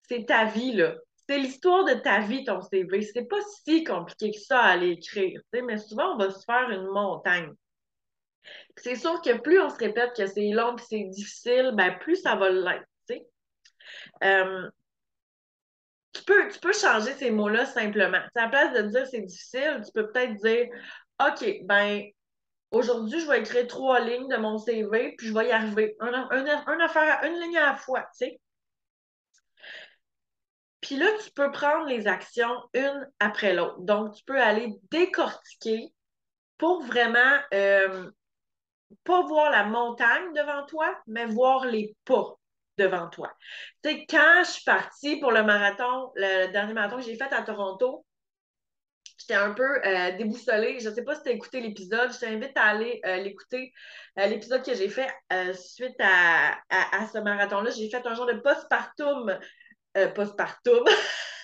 c'est 0.08 0.26
ta 0.26 0.46
vie, 0.46 0.72
là. 0.72 0.94
C'est 1.28 1.38
l'histoire 1.38 1.84
de 1.84 1.94
ta 1.94 2.20
vie, 2.20 2.44
ton 2.44 2.60
CV. 2.60 3.02
C'est 3.02 3.24
pas 3.24 3.40
si 3.64 3.84
compliqué 3.84 4.30
que 4.30 4.38
ça 4.38 4.60
à 4.60 4.76
l'écrire, 4.76 5.40
tu 5.52 5.58
sais, 5.58 5.62
mais 5.62 5.78
souvent, 5.78 6.14
on 6.14 6.18
va 6.18 6.30
se 6.30 6.44
faire 6.44 6.70
une 6.70 6.86
montagne. 6.86 7.52
C'est 8.76 8.96
sûr 8.96 9.20
que 9.22 9.38
plus 9.40 9.60
on 9.60 9.70
se 9.70 9.76
répète 9.76 10.14
que 10.16 10.26
c'est 10.26 10.50
long 10.50 10.76
et 10.76 10.80
c'est 10.88 11.04
difficile, 11.04 11.72
ben 11.74 11.96
plus 11.98 12.16
ça 12.16 12.36
va 12.36 12.50
l'être, 12.50 12.86
tu. 13.08 13.20
Euh, 14.24 14.68
tu 16.12 16.24
peux, 16.24 16.48
tu 16.48 16.58
peux 16.58 16.72
changer 16.72 17.12
ces 17.14 17.30
mots-là 17.30 17.66
simplement. 17.66 18.18
à 18.18 18.42
la 18.42 18.48
place 18.48 18.74
de 18.74 18.82
dire 18.88 19.06
c'est 19.06 19.22
difficile, 19.22 19.82
tu 19.84 19.92
peux 19.92 20.10
peut-être 20.10 20.34
dire 20.36 20.68
OK, 21.20 21.60
ben 21.64 22.02
aujourd'hui, 22.72 23.20
je 23.20 23.28
vais 23.28 23.40
écrire 23.40 23.66
trois 23.66 24.00
lignes 24.00 24.28
de 24.28 24.36
mon 24.36 24.58
CV, 24.58 25.14
puis 25.16 25.28
je 25.28 25.34
vais 25.34 25.48
y 25.48 25.52
arriver. 25.52 25.96
Un, 26.00 26.12
affaire, 26.80 27.20
une 27.24 27.38
ligne 27.40 27.58
à 27.58 27.72
la 27.72 27.76
fois, 27.76 28.00
tu 28.00 28.26
sais. 28.26 28.40
Puis 30.80 30.96
là, 30.96 31.06
tu 31.24 31.30
peux 31.30 31.50
prendre 31.52 31.86
les 31.86 32.08
actions 32.08 32.56
une 32.74 33.08
après 33.20 33.54
l'autre. 33.54 33.80
Donc, 33.80 34.14
tu 34.14 34.24
peux 34.24 34.40
aller 34.40 34.74
décortiquer 34.90 35.92
pour 36.58 36.82
vraiment 36.82 37.38
euh, 37.54 38.10
pas 39.04 39.22
voir 39.22 39.50
la 39.50 39.64
montagne 39.64 40.32
devant 40.34 40.64
toi, 40.66 40.94
mais 41.06 41.26
voir 41.26 41.66
les 41.66 41.96
pas 42.04 42.36
devant 42.78 43.08
toi. 43.08 43.32
Tu 43.82 43.90
sais, 43.90 44.06
quand 44.08 44.42
je 44.44 44.50
suis 44.50 44.64
partie 44.64 45.16
pour 45.18 45.32
le 45.32 45.42
marathon, 45.42 46.10
le 46.14 46.50
dernier 46.52 46.72
marathon 46.72 46.96
que 46.96 47.02
j'ai 47.02 47.16
fait 47.16 47.32
à 47.32 47.42
Toronto, 47.42 48.04
j'étais 49.18 49.34
un 49.34 49.52
peu 49.52 49.86
euh, 49.86 50.12
déboussolée. 50.16 50.80
Je 50.80 50.88
ne 50.88 50.94
sais 50.94 51.04
pas 51.04 51.14
si 51.14 51.22
tu 51.22 51.28
as 51.28 51.32
écouté 51.32 51.60
l'épisode. 51.60 52.12
Je 52.12 52.18
t'invite 52.18 52.56
à 52.56 52.64
aller 52.64 53.00
euh, 53.04 53.16
l'écouter. 53.18 53.72
Euh, 54.18 54.26
l'épisode 54.26 54.64
que 54.64 54.74
j'ai 54.74 54.88
fait 54.88 55.08
suite 55.54 55.96
à, 56.00 56.58
à, 56.70 57.06
ce 57.06 57.18
marathon-là, 57.18 57.70
j'ai 57.70 57.88
fait 57.88 58.06
un 58.06 58.14
genre 58.14 58.26
de 58.26 58.40
postpartum. 58.40 59.38
postpartum. 60.14 60.84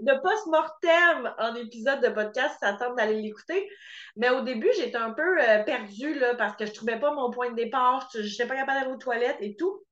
de 0.00 0.20
post-mortem 0.22 1.34
en 1.38 1.54
épisode 1.54 2.00
de 2.00 2.08
podcast, 2.08 2.56
ça 2.60 2.74
tente 2.74 2.96
d'aller 2.96 3.20
l'écouter. 3.20 3.68
Mais 4.16 4.30
au 4.30 4.42
début, 4.42 4.70
j'étais 4.76 4.96
un 4.96 5.12
peu 5.12 5.36
perdue 5.66 6.18
là, 6.18 6.34
parce 6.34 6.56
que 6.56 6.64
je 6.64 6.70
ne 6.70 6.74
trouvais 6.74 6.98
pas 6.98 7.12
mon 7.12 7.30
point 7.30 7.50
de 7.50 7.56
départ. 7.56 8.08
Je 8.14 8.20
n'étais 8.20 8.46
pas 8.46 8.56
capable 8.56 8.80
d'aller 8.80 8.92
aux 8.92 8.98
toilettes 8.98 9.38
et 9.40 9.56
tout. 9.56 9.84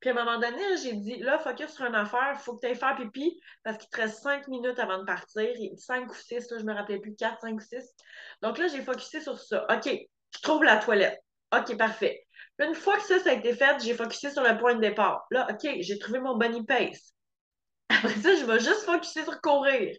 Puis 0.00 0.08
à 0.08 0.12
un 0.12 0.24
moment 0.24 0.38
donné, 0.38 0.62
j'ai 0.82 0.94
dit, 0.94 1.18
là, 1.18 1.38
focus 1.38 1.72
sur 1.72 1.84
une 1.84 1.94
affaire, 1.94 2.32
il 2.34 2.38
faut 2.38 2.54
que 2.54 2.60
tu 2.60 2.66
ailles 2.66 2.74
faire 2.74 2.96
pipi 2.96 3.38
parce 3.62 3.76
qu'il 3.76 3.90
te 3.90 3.96
reste 3.98 4.22
cinq 4.22 4.48
minutes 4.48 4.78
avant 4.78 4.98
de 4.98 5.04
partir. 5.04 5.48
Cinq 5.76 6.10
ou 6.10 6.14
six, 6.14 6.50
là, 6.50 6.58
je 6.58 6.64
me 6.64 6.72
rappelais 6.72 6.98
plus, 6.98 7.14
quatre, 7.14 7.40
cinq 7.40 7.56
ou 7.56 7.60
six. 7.60 7.84
Donc 8.40 8.56
là, 8.56 8.66
j'ai 8.68 8.82
focusé 8.82 9.20
sur 9.20 9.38
ça. 9.38 9.66
OK, 9.70 9.84
je 9.86 10.40
trouve 10.40 10.64
la 10.64 10.78
toilette. 10.78 11.20
OK, 11.54 11.76
parfait. 11.76 12.24
une 12.60 12.74
fois 12.74 12.96
que 12.96 13.02
ça, 13.02 13.18
ça 13.18 13.30
a 13.30 13.34
été 13.34 13.54
fait, 13.54 13.78
j'ai 13.82 13.94
focusé 13.94 14.30
sur 14.30 14.42
le 14.42 14.56
point 14.58 14.74
de 14.74 14.80
départ. 14.80 15.26
Là, 15.30 15.46
OK, 15.50 15.68
j'ai 15.80 15.98
trouvé 15.98 16.18
mon 16.18 16.36
bunny 16.36 16.64
pace. 16.64 17.12
Après 17.90 18.14
ça, 18.14 18.34
je 18.36 18.44
vais 18.44 18.60
juste 18.60 18.84
focuser 18.84 19.24
sur 19.24 19.40
courir. 19.40 19.96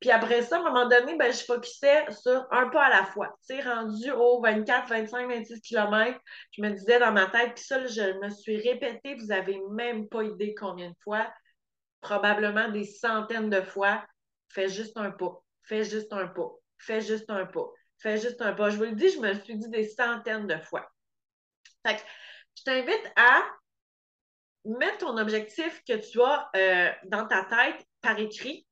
Puis 0.00 0.10
après 0.10 0.42
ça, 0.42 0.56
à 0.56 0.60
un 0.60 0.62
moment 0.62 0.88
donné, 0.88 1.16
ben, 1.16 1.32
je 1.32 1.44
focusais 1.44 2.04
sur 2.12 2.46
un 2.50 2.68
pas 2.68 2.84
à 2.84 2.90
la 2.90 3.04
fois. 3.06 3.36
Tu 3.46 3.56
sais, 3.56 3.62
rendu 3.62 4.10
au 4.12 4.40
24, 4.40 4.88
25, 4.88 5.28
26 5.28 5.60
km, 5.60 6.18
je 6.52 6.62
me 6.62 6.70
disais 6.70 6.98
dans 7.00 7.12
ma 7.12 7.26
tête, 7.26 7.54
puis 7.54 7.64
ça, 7.64 7.84
je 7.84 8.18
me 8.20 8.30
suis 8.30 8.56
répété, 8.56 9.14
vous 9.16 9.26
n'avez 9.26 9.60
même 9.70 10.08
pas 10.08 10.22
idée 10.22 10.54
combien 10.54 10.88
de 10.88 10.96
fois, 11.02 11.30
probablement 12.00 12.68
des 12.68 12.84
centaines 12.84 13.50
de 13.50 13.60
fois, 13.60 14.04
fais 14.48 14.68
juste 14.68 14.96
un 14.96 15.10
pas, 15.10 15.42
fais 15.62 15.84
juste 15.84 16.12
un 16.12 16.28
pas, 16.28 16.50
fais 16.78 17.00
juste 17.00 17.28
un 17.30 17.44
pas, 17.44 17.66
fais 17.98 18.18
juste 18.18 18.40
un 18.40 18.52
pas. 18.52 18.70
Je 18.70 18.76
vous 18.76 18.84
le 18.84 18.92
dis, 18.92 19.10
je 19.10 19.18
me 19.18 19.32
le 19.32 19.40
suis 19.40 19.56
dit 19.56 19.68
des 19.68 19.88
centaines 19.88 20.46
de 20.46 20.58
fois. 20.58 20.88
Fait 21.84 21.96
que 21.96 22.02
je 22.56 22.62
t'invite 22.62 23.12
à 23.16 23.42
mettre 24.68 24.98
ton 24.98 25.16
objectif 25.16 25.82
que 25.86 25.94
tu 25.94 26.20
as 26.22 26.50
euh, 26.56 26.90
dans 27.06 27.26
ta 27.26 27.44
tête 27.44 27.86
par 28.00 28.18
écrit. 28.18 28.66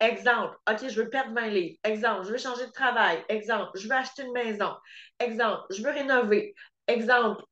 Exemple, 0.00 0.56
OK, 0.70 0.88
je 0.88 1.02
veux 1.02 1.10
perdre 1.10 1.34
20 1.34 1.48
livres. 1.48 1.78
Exemple, 1.84 2.26
je 2.26 2.32
veux 2.32 2.38
changer 2.38 2.66
de 2.66 2.72
travail. 2.72 3.22
Exemple, 3.28 3.70
je 3.74 3.86
veux 3.86 3.94
acheter 3.94 4.22
une 4.22 4.32
maison. 4.32 4.74
Exemple, 5.18 5.62
je 5.70 5.82
veux 5.82 5.90
rénover. 5.90 6.54
Exemple, 6.86 7.42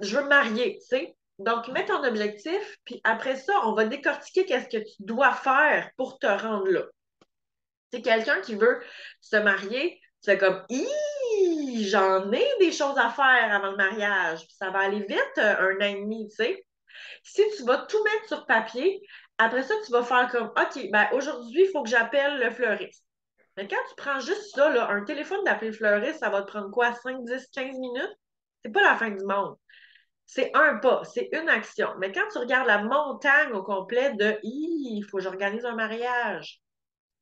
je 0.00 0.16
veux 0.16 0.22
me 0.22 0.28
marier, 0.28 0.78
tu 0.80 0.86
sais. 0.86 1.16
Donc, 1.38 1.68
mets 1.68 1.86
ton 1.86 2.04
objectif, 2.04 2.78
puis 2.84 3.00
après 3.04 3.36
ça, 3.36 3.52
on 3.64 3.72
va 3.72 3.84
décortiquer 3.84 4.44
qu'est-ce 4.44 4.68
que 4.68 4.82
tu 4.82 5.02
dois 5.02 5.32
faire 5.32 5.90
pour 5.96 6.18
te 6.18 6.26
rendre 6.26 6.68
là. 6.68 6.84
C'est 7.92 8.02
quelqu'un 8.02 8.40
qui 8.40 8.54
veut 8.54 8.82
se 9.20 9.36
marier, 9.36 10.00
c'est 10.20 10.38
comme, 10.38 10.64
j'en 11.88 12.30
ai 12.32 12.46
des 12.60 12.72
choses 12.72 12.98
à 12.98 13.10
faire 13.10 13.52
avant 13.52 13.70
le 13.70 13.76
mariage, 13.76 14.46
ça 14.48 14.70
va 14.70 14.80
aller 14.80 15.00
vite, 15.00 15.38
euh, 15.38 15.56
un 15.58 15.76
an 15.76 15.88
et 15.88 16.00
demi, 16.00 16.28
tu 16.28 16.36
sais. 16.36 16.66
Si 17.22 17.42
tu 17.56 17.64
vas 17.64 17.78
tout 17.78 18.02
mettre 18.04 18.28
sur 18.28 18.46
papier, 18.46 19.00
après 19.38 19.62
ça, 19.62 19.74
tu 19.84 19.92
vas 19.92 20.02
faire 20.02 20.28
comme, 20.30 20.48
OK, 20.48 20.90
ben 20.92 21.08
aujourd'hui, 21.12 21.64
il 21.64 21.70
faut 21.70 21.82
que 21.82 21.88
j'appelle 21.88 22.38
le 22.38 22.50
fleuriste. 22.50 23.04
Mais 23.56 23.66
quand 23.68 23.82
tu 23.88 23.94
prends 23.96 24.20
juste 24.20 24.54
ça, 24.54 24.70
là, 24.70 24.88
un 24.90 25.04
téléphone 25.04 25.42
d'appeler 25.44 25.70
le 25.70 25.76
fleuriste, 25.76 26.20
ça 26.20 26.30
va 26.30 26.42
te 26.42 26.50
prendre 26.50 26.70
quoi, 26.70 26.94
5, 26.94 27.24
10, 27.24 27.48
15 27.52 27.78
minutes? 27.78 28.16
C'est 28.64 28.72
pas 28.72 28.82
la 28.82 28.96
fin 28.96 29.10
du 29.10 29.24
monde. 29.24 29.56
C'est 30.26 30.50
un 30.54 30.76
pas, 30.76 31.02
c'est 31.04 31.28
une 31.32 31.48
action. 31.48 31.88
Mais 31.98 32.12
quand 32.12 32.26
tu 32.32 32.38
regardes 32.38 32.66
la 32.66 32.82
montagne 32.82 33.52
au 33.52 33.62
complet 33.62 34.14
de, 34.14 34.38
il 34.42 35.02
faut 35.02 35.16
que 35.18 35.24
j'organise 35.24 35.64
un 35.64 35.74
mariage, 35.74 36.60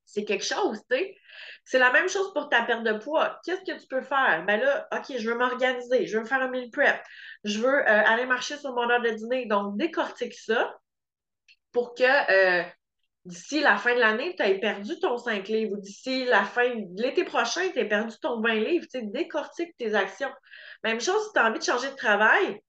c'est 0.08 0.24
quelque 0.24 0.44
chose, 0.44 0.80
tu 0.90 0.96
sais. 0.96 1.16
C'est 1.64 1.78
la 1.78 1.92
même 1.92 2.08
chose 2.08 2.32
pour 2.32 2.48
ta 2.48 2.62
perte 2.62 2.82
de 2.82 2.94
poids. 2.94 3.38
Qu'est-ce 3.44 3.60
que 3.60 3.78
tu 3.78 3.86
peux 3.88 4.00
faire? 4.00 4.42
Ben 4.46 4.58
là, 4.58 4.88
OK, 4.92 5.14
je 5.18 5.30
veux 5.30 5.36
m'organiser, 5.36 6.06
je 6.06 6.18
veux 6.18 6.24
faire 6.24 6.40
un 6.42 6.48
meal 6.48 6.70
prep, 6.70 7.00
je 7.44 7.58
veux 7.58 7.78
euh, 7.78 7.84
aller 7.84 8.24
marcher 8.24 8.56
sur 8.56 8.72
mon 8.72 8.88
heure 8.88 9.02
de 9.02 9.10
dîner. 9.10 9.46
Donc, 9.46 9.76
décortique 9.76 10.34
ça 10.34 10.74
pour 11.72 11.94
que 11.94 12.04
euh, 12.04 12.64
d'ici 13.26 13.60
la 13.60 13.76
fin 13.76 13.94
de 13.94 14.00
l'année, 14.00 14.34
tu 14.34 14.42
aies 14.42 14.58
perdu 14.58 14.98
ton 14.98 15.18
5 15.18 15.46
livres 15.48 15.74
ou 15.74 15.80
d'ici 15.80 16.24
la 16.24 16.44
fin 16.44 16.74
de 16.74 17.02
l'été 17.02 17.24
prochain, 17.24 17.68
tu 17.70 17.78
aies 17.78 17.88
perdu 17.88 18.16
ton 18.22 18.40
20 18.40 18.54
livres. 18.54 18.86
Tu 18.90 19.06
décortique 19.08 19.76
tes 19.76 19.94
actions. 19.94 20.32
Même 20.84 21.00
chose 21.02 21.22
si 21.26 21.32
tu 21.34 21.38
as 21.38 21.48
envie 21.48 21.58
de 21.58 21.64
changer 21.64 21.90
de 21.90 21.96
travail. 21.96 22.62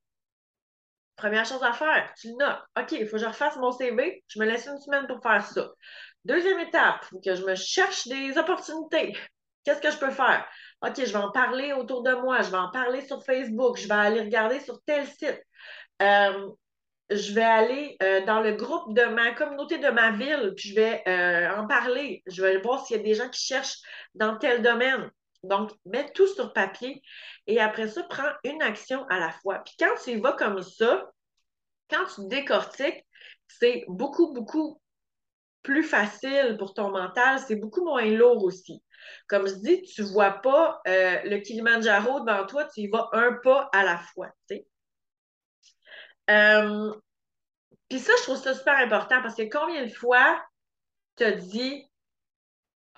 Première 1.20 1.46
chose 1.46 1.62
à 1.64 1.74
faire, 1.74 2.14
tu 2.18 2.30
le 2.30 2.36
notes. 2.38 2.62
OK, 2.80 2.94
il 2.94 3.06
faut 3.06 3.18
que 3.18 3.24
je 3.24 3.26
refasse 3.26 3.58
mon 3.58 3.74
CV. 3.74 4.24
Je 4.30 4.40
me 4.40 4.46
laisse 4.46 4.66
une 4.68 4.80
semaine 4.80 5.06
pour 5.06 5.22
faire 5.22 5.46
ça. 5.46 5.70
Deuxième 6.24 6.60
étape, 6.60 7.04
faut 7.10 7.20
que 7.20 7.36
je 7.36 7.44
me 7.44 7.56
cherche 7.56 8.08
des 8.08 8.38
opportunités. 8.38 9.18
Qu'est-ce 9.66 9.82
que 9.82 9.92
je 9.92 9.98
peux 9.98 10.12
faire? 10.12 10.48
OK, 10.82 10.94
je 10.96 11.12
vais 11.12 11.18
en 11.18 11.32
parler 11.32 11.74
autour 11.74 12.04
de 12.04 12.14
moi, 12.14 12.42
je 12.42 12.50
vais 12.50 12.58
en 12.58 12.72
parler 12.72 13.06
sur 13.06 13.22
Facebook, 13.26 13.78
je 13.78 13.90
vais 13.90 13.96
aller 13.96 14.22
regarder 14.22 14.62
sur 14.62 14.82
tel 14.86 15.06
site. 15.08 15.44
Euh, 16.02 16.52
je 17.10 17.34
vais 17.34 17.44
aller 17.44 17.98
euh, 18.02 18.26
dans 18.26 18.40
le 18.40 18.54
groupe 18.54 18.96
de 18.96 19.04
ma 19.04 19.32
communauté 19.32 19.78
de 19.78 19.90
ma 19.90 20.12
ville, 20.12 20.54
puis 20.56 20.70
je 20.70 20.76
vais 20.76 21.04
euh, 21.06 21.54
en 21.54 21.68
parler. 21.68 22.24
Je 22.28 22.42
vais 22.42 22.62
voir 22.62 22.86
s'il 22.86 22.96
y 22.96 23.00
a 23.02 23.04
des 23.04 23.16
gens 23.16 23.28
qui 23.28 23.46
cherchent 23.46 23.80
dans 24.16 24.38
tel 24.38 24.62
domaine. 24.62 25.12
Donc, 25.44 25.72
mets 25.86 26.12
tout 26.12 26.28
sur 26.28 26.54
papier 26.54 27.02
et 27.48 27.60
après 27.60 27.88
ça, 27.88 28.04
prends 28.04 28.32
une 28.44 28.62
action 28.62 29.06
à 29.10 29.20
la 29.20 29.32
fois. 29.32 29.60
Puis 29.60 29.76
quand 29.80 29.96
tu 30.04 30.12
y 30.12 30.20
vas 30.20 30.34
comme 30.34 30.62
ça, 30.62 31.10
quand 31.90 32.06
tu 32.14 32.28
décortiques, 32.28 33.06
c'est 33.48 33.86
beaucoup, 33.88 34.34
beaucoup 34.34 34.82
plus 35.64 35.84
facile 35.84 36.56
pour 36.58 36.74
ton 36.74 36.92
mental, 36.92 37.40
c'est 37.40 37.56
beaucoup 37.56 37.84
moins 37.84 38.06
lourd 38.06 38.44
aussi. 38.44 38.84
Comme 39.28 39.48
je 39.48 39.56
dis, 39.56 39.82
tu 39.84 40.02
ne 40.02 40.08
vois 40.08 40.32
pas 40.32 40.82
euh, 40.88 41.20
le 41.24 41.38
Kilimanjaro 41.40 42.22
devant 42.22 42.46
toi, 42.46 42.66
tu 42.66 42.82
y 42.82 42.88
vas 42.88 43.10
un 43.14 43.34
pas 43.44 43.70
à 43.74 43.84
la 43.84 43.98
fois. 43.98 44.30
Euh, 46.30 46.94
puis 47.90 48.00
ça, 48.00 48.14
je 48.20 48.24
trouve 48.24 48.38
ça 48.38 48.54
super 48.54 48.78
important 48.78 49.22
parce 49.22 49.36
que 49.36 49.50
combien 49.50 49.86
de 49.86 49.92
fois 49.92 50.42
tu 51.16 51.24
as 51.24 51.32
dit 51.32 51.89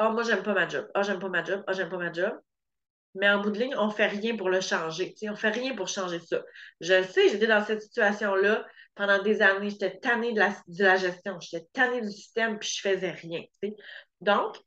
Ah, 0.02 0.08
oh, 0.10 0.14
moi, 0.14 0.24
j'aime 0.24 0.42
pas 0.42 0.56
ma 0.56 0.68
job. 0.68 0.90
Ah, 0.96 1.02
oh, 1.02 1.04
j'aime 1.04 1.20
pas 1.20 1.30
ma 1.30 1.44
job. 1.44 1.64
Ah, 1.68 1.72
oh, 1.72 1.74
j'aime 1.78 1.90
pas 1.90 1.98
ma 1.98 2.12
job. 2.12 2.34
Mais 3.14 3.30
en 3.30 3.40
bout 3.40 3.52
de 3.52 3.60
ligne, 3.60 3.76
on 3.78 3.92
fait 3.92 4.08
rien 4.08 4.36
pour 4.36 4.50
le 4.50 4.60
changer. 4.60 5.14
On 5.26 5.32
ne 5.32 5.36
fait 5.36 5.52
rien 5.52 5.76
pour 5.76 5.88
changer 5.88 6.20
ça. 6.20 6.42
Je 6.80 6.94
le 6.94 7.04
sais, 7.04 7.30
j'étais 7.30 7.46
dans 7.46 7.64
cette 7.64 7.84
situation-là 7.84 8.66
pendant 8.96 9.22
des 9.22 9.44
années. 9.44 9.70
J'étais 9.70 10.00
tannée 10.00 10.34
de 10.34 10.40
la, 10.40 10.56
de 10.68 10.84
la 10.84 10.96
gestion. 10.96 11.40
J'étais 11.40 11.68
tannée 11.74 12.02
du 12.02 12.10
système, 12.10 12.58
puis 12.58 12.68
je 12.68 12.82
faisais 12.82 13.12
rien. 13.12 13.44
Donc, 14.22 14.58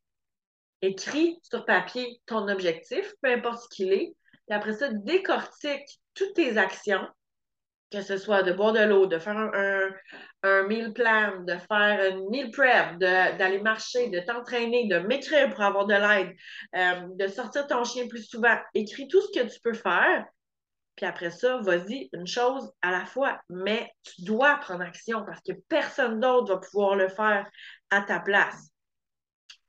écris 0.82 1.40
sur 1.42 1.64
papier 1.64 2.20
ton 2.26 2.46
objectif, 2.46 3.12
peu 3.20 3.32
importe 3.32 3.64
ce 3.64 3.68
qu'il 3.74 3.92
est. 3.92 4.14
Puis 4.46 4.56
après 4.56 4.74
ça, 4.74 4.88
décortique 4.92 6.00
toutes 6.14 6.34
tes 6.34 6.58
actions 6.58 7.08
que 7.94 8.02
ce 8.02 8.16
soit 8.16 8.42
de 8.42 8.52
boire 8.52 8.72
de 8.72 8.80
l'eau, 8.80 9.06
de 9.06 9.18
faire 9.18 9.36
un, 9.36 9.90
un, 10.42 10.62
meal 10.64 10.92
plan, 10.92 11.42
de 11.44 11.56
faire 11.68 12.10
une 12.10 12.28
meal 12.28 12.50
prep, 12.50 12.98
d'aller 12.98 13.60
marcher, 13.60 14.10
de 14.10 14.20
t'entraîner, 14.20 14.88
de 14.88 14.98
m'écrire 14.98 15.50
pour 15.50 15.62
avoir 15.62 15.86
de 15.86 15.94
l'aide, 15.94 16.34
euh, 16.76 17.06
de 17.14 17.26
sortir 17.28 17.66
ton 17.66 17.84
chien 17.84 18.08
plus 18.08 18.24
souvent. 18.28 18.56
Écris 18.74 19.06
tout 19.08 19.20
ce 19.20 19.38
que 19.38 19.46
tu 19.46 19.60
peux 19.60 19.74
faire. 19.74 20.26
Puis 20.96 21.06
après 21.06 21.30
ça, 21.30 21.58
vas-y, 21.58 22.08
une 22.12 22.26
chose 22.26 22.72
à 22.82 22.90
la 22.90 23.04
fois. 23.04 23.40
Mais 23.48 23.90
tu 24.02 24.22
dois 24.22 24.56
prendre 24.56 24.82
action 24.82 25.24
parce 25.24 25.40
que 25.40 25.52
personne 25.68 26.20
d'autre 26.20 26.54
va 26.54 26.60
pouvoir 26.60 26.96
le 26.96 27.08
faire 27.08 27.48
à 27.90 28.02
ta 28.02 28.20
place. 28.20 28.70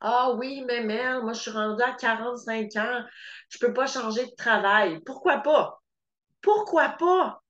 Ah 0.02 0.32
oui, 0.36 0.64
mais 0.68 0.82
merde, 0.84 1.24
moi 1.24 1.34
je 1.34 1.42
suis 1.42 1.52
rendue 1.52 1.82
à 1.82 1.94
45 1.94 2.76
ans, 2.76 3.04
je 3.50 3.58
ne 3.60 3.68
peux 3.68 3.74
pas 3.74 3.88
changer 3.88 4.26
de 4.26 4.36
travail. 4.36 5.00
Pourquoi 5.06 5.40
pas? 5.40 5.82
Pourquoi 6.42 6.90
pas? 6.90 7.42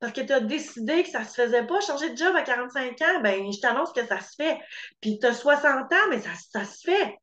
Parce 0.00 0.12
que 0.12 0.20
tu 0.20 0.32
as 0.32 0.40
décidé 0.40 1.02
que 1.02 1.10
ça 1.10 1.24
se 1.24 1.34
faisait 1.34 1.66
pas, 1.66 1.80
changer 1.80 2.10
de 2.10 2.16
job 2.16 2.34
à 2.36 2.42
45 2.42 3.00
ans, 3.02 3.20
ben 3.20 3.50
je 3.52 3.60
t'annonce 3.60 3.92
que 3.92 4.06
ça 4.06 4.20
se 4.20 4.34
fait. 4.36 4.58
Puis 5.00 5.18
tu 5.18 5.26
as 5.26 5.34
60 5.34 5.92
ans, 5.92 6.08
mais 6.10 6.20
ça, 6.20 6.30
ça 6.52 6.64
se 6.64 6.82
fait. 6.82 7.16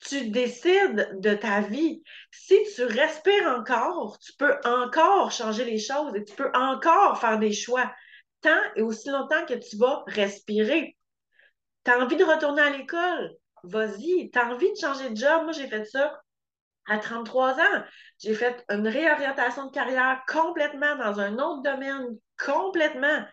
Tu 0.00 0.30
décides 0.30 1.10
de 1.20 1.34
ta 1.34 1.60
vie. 1.60 2.02
Si 2.32 2.56
tu 2.74 2.84
respires 2.84 3.46
encore, 3.48 4.18
tu 4.18 4.32
peux 4.36 4.56
encore 4.64 5.30
changer 5.30 5.64
les 5.64 5.78
choses 5.78 6.14
et 6.16 6.24
tu 6.24 6.34
peux 6.34 6.50
encore 6.54 7.20
faire 7.20 7.38
des 7.38 7.52
choix. 7.52 7.92
Tant 8.40 8.60
et 8.74 8.82
aussi 8.82 9.10
longtemps 9.10 9.46
que 9.46 9.54
tu 9.54 9.76
vas 9.76 10.02
respirer. 10.08 10.96
Tu 11.84 11.90
as 11.90 11.98
envie 11.98 12.16
de 12.16 12.24
retourner 12.24 12.62
à 12.62 12.70
l'école? 12.70 13.36
Vas-y. 13.62 14.30
Tu 14.32 14.38
as 14.38 14.48
envie 14.48 14.72
de 14.72 14.76
changer 14.76 15.10
de 15.10 15.16
job? 15.16 15.44
Moi, 15.44 15.52
j'ai 15.52 15.68
fait 15.68 15.84
ça 15.84 16.20
à 16.86 16.98
33 16.98 17.54
ans, 17.60 17.84
j'ai 18.18 18.34
fait 18.34 18.64
une 18.68 18.88
réorientation 18.88 19.66
de 19.66 19.72
carrière 19.72 20.22
complètement 20.26 20.96
dans 20.96 21.20
un 21.20 21.38
autre 21.38 21.62
domaine, 21.62 22.06
complètement. 22.44 23.24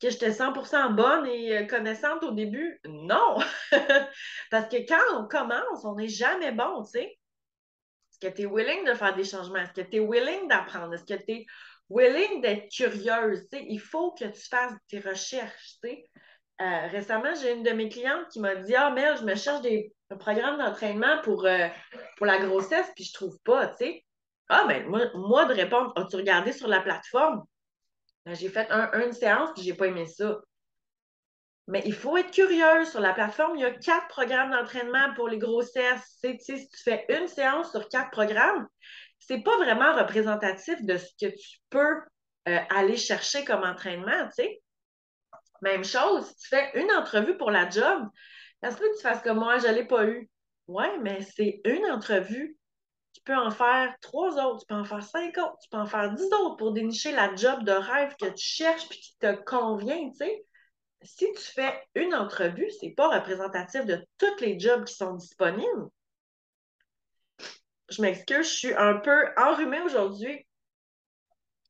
Que 0.00 0.10
j'étais 0.10 0.30
100% 0.30 0.94
bonne 0.94 1.26
et 1.26 1.56
euh, 1.56 1.66
connaissante 1.66 2.22
au 2.22 2.32
début? 2.32 2.78
Non! 2.86 3.38
Parce 4.50 4.68
que 4.68 4.86
quand 4.86 5.18
on 5.18 5.26
commence, 5.26 5.84
on 5.84 5.94
n'est 5.94 6.08
jamais 6.08 6.52
bon, 6.52 6.82
tu 6.82 6.90
sais. 6.90 7.18
Est-ce 8.10 8.30
que 8.30 8.36
tu 8.36 8.42
es 8.42 8.46
willing 8.46 8.84
de 8.84 8.92
faire 8.92 9.14
des 9.14 9.24
changements? 9.24 9.56
Est-ce 9.56 9.72
que 9.72 9.88
tu 9.88 9.96
es 9.96 10.00
willing 10.00 10.48
d'apprendre? 10.48 10.92
Est-ce 10.92 11.04
que 11.04 11.22
tu 11.22 11.32
es 11.32 11.46
willing 11.88 12.42
d'être 12.42 12.68
curieuse? 12.70 13.46
Il 13.52 13.80
faut 13.80 14.12
que 14.12 14.26
tu 14.26 14.48
fasses 14.48 14.74
tes 14.88 15.00
recherches. 15.00 15.78
tu 15.82 15.88
sais. 15.88 16.04
Euh, 16.60 16.86
récemment, 16.88 17.34
j'ai 17.34 17.52
une 17.52 17.62
de 17.62 17.70
mes 17.70 17.88
clientes 17.88 18.28
qui 18.30 18.40
m'a 18.40 18.54
dit 18.56 18.74
Ah, 18.74 18.90
Mel, 18.90 19.16
je 19.18 19.24
me 19.24 19.34
cherche 19.34 19.60
des 19.60 19.92
programmes 20.18 20.58
d'entraînement 20.58 21.20
pour, 21.22 21.44
euh, 21.44 21.68
pour 22.16 22.26
la 22.26 22.38
grossesse, 22.38 22.90
puis 22.94 23.04
je 23.04 23.12
trouve 23.12 23.38
pas, 23.44 23.68
tu 23.68 23.76
sais. 23.84 24.04
Ah, 24.48 24.64
ben, 24.66 24.86
moi, 24.86 25.06
moi, 25.14 25.44
de 25.46 25.54
répondre 25.54 25.92
As-tu 25.96 26.16
regardé 26.16 26.52
sur 26.52 26.68
la 26.68 26.80
plateforme 26.80 27.44
ben, 28.24 28.34
J'ai 28.34 28.48
fait 28.48 28.70
une 28.70 29.12
séance, 29.12 29.50
puis 29.54 29.62
j'ai 29.64 29.74
pas 29.74 29.86
aimé 29.86 30.06
ça. 30.06 30.38
Mais 31.68 31.82
il 31.84 31.94
faut 31.94 32.16
être 32.16 32.30
curieux. 32.30 32.84
Sur 32.84 33.00
la 33.00 33.12
plateforme, 33.12 33.56
il 33.56 33.62
y 33.62 33.64
a 33.64 33.72
quatre 33.72 34.08
programmes 34.08 34.52
d'entraînement 34.52 35.12
pour 35.14 35.28
les 35.28 35.38
grossesses. 35.38 36.18
si 36.22 36.68
tu 36.68 36.82
fais 36.82 37.04
une 37.08 37.26
séance 37.26 37.70
sur 37.72 37.88
quatre 37.88 38.10
programmes, 38.12 38.66
c'est 39.18 39.42
pas 39.42 39.56
vraiment 39.56 39.94
représentatif 39.94 40.80
de 40.82 40.96
ce 40.96 41.10
que 41.20 41.34
tu 41.34 41.58
peux 41.68 42.00
euh, 42.48 42.58
aller 42.70 42.96
chercher 42.96 43.44
comme 43.44 43.64
entraînement, 43.64 44.26
tu 44.26 44.44
sais. 44.44 44.62
Même 45.62 45.84
chose, 45.84 46.26
si 46.26 46.36
tu 46.36 46.48
fais 46.48 46.70
une 46.80 46.90
entrevue 46.92 47.36
pour 47.36 47.50
la 47.50 47.68
job, 47.68 48.08
est-ce 48.62 48.76
que 48.76 48.96
tu 48.96 49.02
fasses 49.02 49.22
comme 49.22 49.38
moi, 49.38 49.58
je 49.58 49.68
ne 49.68 49.72
l'ai 49.74 49.84
pas 49.84 50.06
eu? 50.06 50.28
Oui, 50.68 50.86
mais 51.02 51.22
c'est 51.22 51.60
une 51.64 51.86
entrevue. 51.86 52.56
Tu 53.12 53.20
peux 53.22 53.36
en 53.36 53.50
faire 53.50 53.94
trois 54.00 54.36
autres, 54.44 54.60
tu 54.60 54.66
peux 54.66 54.74
en 54.74 54.84
faire 54.84 55.02
cinq 55.02 55.38
autres, 55.38 55.58
tu 55.62 55.68
peux 55.70 55.78
en 55.78 55.86
faire 55.86 56.12
dix 56.12 56.26
autres 56.32 56.56
pour 56.56 56.72
dénicher 56.72 57.12
la 57.12 57.34
job 57.34 57.64
de 57.64 57.72
rêve 57.72 58.14
que 58.20 58.26
tu 58.26 58.44
cherches 58.44 58.84
et 58.90 58.94
qui 58.94 59.16
te 59.18 59.32
convient, 59.44 60.10
si 61.02 61.32
tu 61.32 61.42
fais 61.42 61.82
une 61.94 62.14
entrevue, 62.14 62.70
ce 62.70 62.84
n'est 62.84 62.94
pas 62.94 63.08
représentatif 63.08 63.84
de 63.84 64.04
tous 64.18 64.40
les 64.40 64.58
jobs 64.58 64.84
qui 64.84 64.94
sont 64.94 65.14
disponibles. 65.14 65.88
Je 67.88 68.02
m'excuse, 68.02 68.48
je 68.48 68.54
suis 68.54 68.74
un 68.74 68.96
peu 68.96 69.28
enrhumée 69.36 69.80
aujourd'hui. 69.82 70.46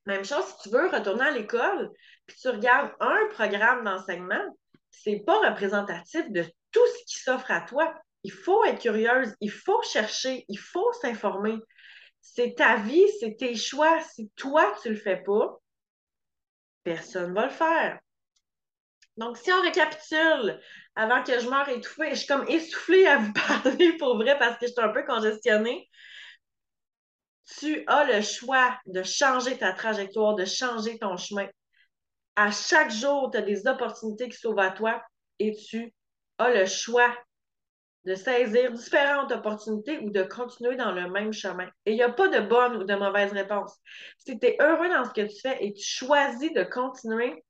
Même 0.07 0.25
chose, 0.25 0.45
si 0.45 0.63
tu 0.63 0.69
veux 0.71 0.89
retourner 0.89 1.25
à 1.25 1.31
l'école, 1.33 1.91
puis 2.27 2.37
tu 2.41 2.49
regardes 2.49 2.93
un 3.01 3.27
programme 3.31 3.85
d'enseignement, 3.85 4.57
c'est 4.91 5.23
pas 5.27 5.51
représentatif 5.51 6.31
de 6.31 6.45
tout 6.73 6.87
ce 6.87 7.05
qui 7.07 7.19
s'offre 7.19 7.51
à 7.51 7.61
toi. 7.61 7.95
Il 8.23 8.33
faut 8.33 8.65
être 8.65 8.81
curieuse, 8.81 9.35
il 9.41 9.51
faut 9.51 9.83
chercher, 9.83 10.45
il 10.49 10.59
faut 10.59 10.93
s'informer. 10.95 11.59
C'est 12.21 12.55
ta 12.57 12.77
vie, 12.77 13.05
c'est 13.21 13.37
tes 13.37 13.55
choix. 13.55 14.01
Si 14.01 14.31
toi, 14.37 14.75
tu 14.83 14.91
le 14.91 14.97
fais 14.97 15.23
pas, 15.23 15.61
personne 16.83 17.31
ne 17.31 17.35
va 17.35 17.47
le 17.47 17.53
faire. 17.53 17.99
Donc, 19.17 19.39
si 19.39 19.51
on 19.51 19.63
récapitule, 19.63 20.61
avant 20.95 21.23
que 21.23 21.39
je 21.39 21.49
meure 21.49 21.69
étouffée, 21.69 22.11
je 22.11 22.17
suis 22.17 22.27
comme 22.27 22.47
essoufflée 22.49 23.07
à 23.07 23.19
vous 23.19 23.33
parler 23.49 23.97
pour 23.97 24.17
vrai 24.17 24.39
parce 24.39 24.59
que 24.59 24.67
je 24.67 24.73
suis 24.73 24.83
un 24.83 24.91
peu 24.91 25.05
congestionnée. 25.05 25.89
Tu 27.47 27.85
as 27.87 28.05
le 28.05 28.23
choix 28.23 28.77
de 28.87 29.03
changer 29.03 29.57
ta 29.57 29.73
trajectoire, 29.73 30.35
de 30.35 30.45
changer 30.45 30.99
ton 30.99 31.17
chemin. 31.17 31.47
À 32.35 32.51
chaque 32.51 32.91
jour, 32.91 33.31
tu 33.31 33.39
as 33.39 33.43
des 33.43 33.67
opportunités 33.67 34.29
qui 34.29 34.37
s'ouvrent 34.37 34.61
à 34.61 34.71
toi 34.71 35.03
et 35.39 35.55
tu 35.55 35.95
as 36.39 36.51
le 36.51 36.67
choix 36.67 37.15
de 38.05 38.15
saisir 38.15 38.73
différentes 38.73 39.33
opportunités 39.33 39.99
ou 39.99 40.11
de 40.11 40.23
continuer 40.23 40.77
dans 40.77 40.93
le 40.93 41.11
même 41.11 41.33
chemin. 41.33 41.69
Et 41.85 41.93
il 41.93 41.97
n'y 41.97 42.03
a 42.03 42.13
pas 42.13 42.29
de 42.29 42.41
bonne 42.41 42.77
ou 42.77 42.85
de 42.85 42.95
mauvaise 42.95 43.33
réponse. 43.33 43.77
Si 44.19 44.39
tu 44.39 44.47
es 44.47 44.57
heureux 44.61 44.89
dans 44.89 45.05
ce 45.05 45.11
que 45.11 45.27
tu 45.27 45.41
fais 45.41 45.65
et 45.65 45.73
tu 45.73 45.85
choisis 45.85 46.53
de 46.53 46.63
continuer, 46.63 47.45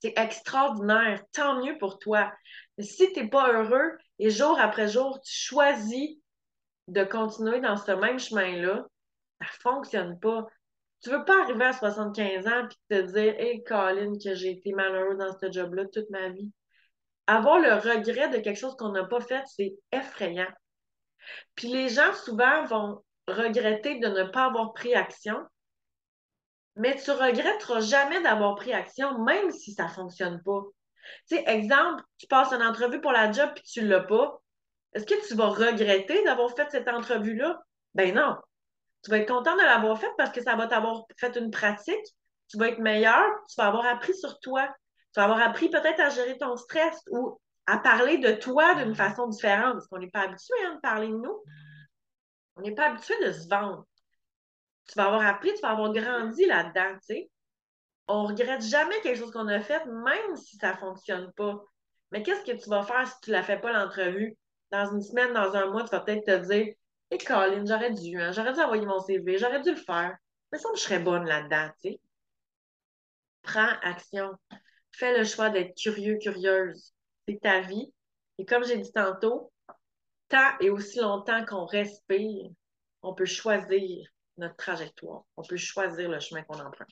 c'est 0.00 0.18
extraordinaire. 0.18 1.22
Tant 1.32 1.62
mieux 1.62 1.76
pour 1.78 1.98
toi. 1.98 2.32
Mais 2.78 2.84
si 2.84 3.12
tu 3.12 3.20
n'es 3.22 3.28
pas 3.28 3.52
heureux 3.52 3.92
et 4.18 4.30
jour 4.30 4.58
après 4.58 4.88
jour, 4.88 5.20
tu 5.20 5.32
choisis 5.32 6.16
de 6.88 7.04
continuer 7.04 7.60
dans 7.60 7.76
ce 7.76 7.92
même 7.92 8.18
chemin-là, 8.18 8.86
ça 9.40 9.46
ne 9.46 9.60
fonctionne 9.60 10.18
pas. 10.20 10.46
Tu 11.02 11.10
ne 11.10 11.16
veux 11.16 11.24
pas 11.24 11.42
arriver 11.42 11.66
à 11.66 11.72
75 11.72 12.46
ans 12.46 12.68
et 12.90 12.94
te 12.94 13.12
dire 13.12 13.34
Hey, 13.38 13.62
Colin, 13.64 14.12
que 14.22 14.34
j'ai 14.34 14.52
été 14.52 14.72
malheureux 14.72 15.16
dans 15.16 15.36
ce 15.38 15.50
job-là 15.50 15.84
toute 15.92 16.08
ma 16.10 16.28
vie 16.30 16.50
avoir 17.26 17.58
le 17.58 17.74
regret 17.74 18.28
de 18.28 18.38
quelque 18.38 18.58
chose 18.58 18.76
qu'on 18.76 18.90
n'a 18.92 19.04
pas 19.04 19.20
fait, 19.20 19.42
c'est 19.46 19.74
effrayant. 19.92 20.50
Puis 21.54 21.68
les 21.68 21.88
gens, 21.88 22.12
souvent, 22.24 22.64
vont 22.66 23.02
regretter 23.26 23.98
de 23.98 24.08
ne 24.08 24.24
pas 24.24 24.46
avoir 24.46 24.72
pris 24.74 24.94
action, 24.94 25.38
mais 26.76 26.96
tu 26.96 27.10
regretteras 27.10 27.80
jamais 27.80 28.20
d'avoir 28.22 28.56
pris 28.56 28.72
action, 28.72 29.18
même 29.24 29.50
si 29.50 29.72
ça 29.72 29.84
ne 29.84 29.90
fonctionne 29.90 30.42
pas. 30.42 30.60
Tu 31.28 31.36
sais, 31.36 31.44
exemple, 31.46 32.02
tu 32.18 32.26
passes 32.26 32.52
une 32.52 32.62
entrevue 32.62 33.00
pour 33.00 33.12
la 33.12 33.30
job 33.30 33.50
puis 33.54 33.64
tu 33.64 33.82
ne 33.82 33.88
l'as 33.88 34.00
pas. 34.00 34.40
Est-ce 34.92 35.06
que 35.06 35.26
tu 35.26 35.34
vas 35.34 35.48
regretter 35.48 36.22
d'avoir 36.24 36.54
fait 36.54 36.70
cette 36.70 36.88
entrevue-là? 36.88 37.60
Ben 37.94 38.14
non. 38.14 38.36
Tu 39.04 39.10
vas 39.10 39.18
être 39.18 39.28
content 39.28 39.54
de 39.54 39.62
l'avoir 39.62 39.98
faite 39.98 40.14
parce 40.16 40.30
que 40.30 40.42
ça 40.42 40.56
va 40.56 40.66
t'avoir 40.66 41.04
fait 41.18 41.36
une 41.36 41.50
pratique. 41.50 42.04
Tu 42.48 42.56
vas 42.58 42.68
être 42.68 42.78
meilleur, 42.78 43.24
tu 43.48 43.54
vas 43.58 43.66
avoir 43.66 43.84
appris 43.86 44.14
sur 44.14 44.38
toi. 44.40 44.66
Tu 45.12 45.20
vas 45.20 45.24
avoir 45.24 45.40
appris 45.42 45.68
peut-être 45.68 46.00
à 46.00 46.08
gérer 46.08 46.38
ton 46.38 46.56
stress 46.56 46.98
ou 47.10 47.38
à 47.66 47.78
parler 47.78 48.18
de 48.18 48.32
toi 48.32 48.74
d'une 48.74 48.94
façon 48.94 49.28
différente 49.28 49.74
parce 49.74 49.86
qu'on 49.88 49.98
n'est 49.98 50.10
pas 50.10 50.22
habitué 50.22 50.54
à 50.64 50.70
hein, 50.70 50.78
parler 50.82 51.08
de 51.08 51.16
nous. 51.16 51.42
On 52.56 52.62
n'est 52.62 52.74
pas 52.74 52.90
habitué 52.90 53.14
de 53.24 53.32
se 53.32 53.48
vendre. 53.48 53.86
Tu 54.86 54.94
vas 54.96 55.06
avoir 55.06 55.26
appris, 55.26 55.52
tu 55.54 55.60
vas 55.60 55.70
avoir 55.70 55.92
grandi 55.92 56.44
là-dedans, 56.46 56.94
tu 56.98 57.14
sais. 57.14 57.30
On 58.06 58.26
regrette 58.26 58.62
jamais 58.62 59.00
quelque 59.00 59.18
chose 59.18 59.32
qu'on 59.32 59.48
a 59.48 59.60
fait, 59.60 59.84
même 59.86 60.36
si 60.36 60.56
ça 60.56 60.72
ne 60.72 60.76
fonctionne 60.76 61.32
pas. 61.32 61.62
Mais 62.10 62.22
qu'est-ce 62.22 62.44
que 62.44 62.56
tu 62.56 62.68
vas 62.68 62.82
faire 62.82 63.06
si 63.06 63.14
tu 63.22 63.30
ne 63.30 63.36
la 63.36 63.42
fais 63.42 63.58
pas 63.58 63.72
l'entrevue? 63.72 64.36
Dans 64.70 64.92
une 64.92 65.00
semaine, 65.00 65.32
dans 65.32 65.54
un 65.56 65.70
mois, 65.70 65.84
tu 65.84 65.90
vas 65.90 66.00
peut-être 66.00 66.26
te 66.26 66.46
dire 66.48 66.74
Hey, 67.14 67.20
Colin, 67.24 67.64
j'aurais 67.64 67.92
dû, 67.92 68.20
hein, 68.20 68.32
j'aurais 68.32 68.52
dû 68.52 68.58
envoyer 68.58 68.86
mon 68.86 68.98
CV, 68.98 69.38
j'aurais 69.38 69.60
dû 69.60 69.70
le 69.70 69.76
faire. 69.76 70.16
Mais 70.50 70.58
ça, 70.58 70.68
je 70.74 70.80
serais 70.80 70.98
bonne 70.98 71.24
là-dedans, 71.24 71.70
tu 71.80 71.90
sais. 71.90 72.00
Prends 73.42 73.70
action 73.82 74.32
fais 74.90 75.16
le 75.16 75.24
choix 75.24 75.48
d'être 75.48 75.76
curieux, 75.76 76.18
curieuse. 76.18 76.92
C'est 77.28 77.40
ta 77.40 77.60
vie. 77.60 77.94
Et 78.38 78.44
comme 78.44 78.64
j'ai 78.64 78.78
dit 78.78 78.90
tantôt, 78.92 79.52
tant 80.28 80.58
et 80.58 80.70
aussi 80.70 80.98
longtemps 80.98 81.44
qu'on 81.44 81.66
respire, 81.66 82.50
on 83.02 83.14
peut 83.14 83.26
choisir 83.26 84.08
notre 84.36 84.56
trajectoire. 84.56 85.22
On 85.36 85.44
peut 85.44 85.56
choisir 85.56 86.10
le 86.10 86.18
chemin 86.18 86.42
qu'on 86.42 86.58
emprunte. 86.58 86.90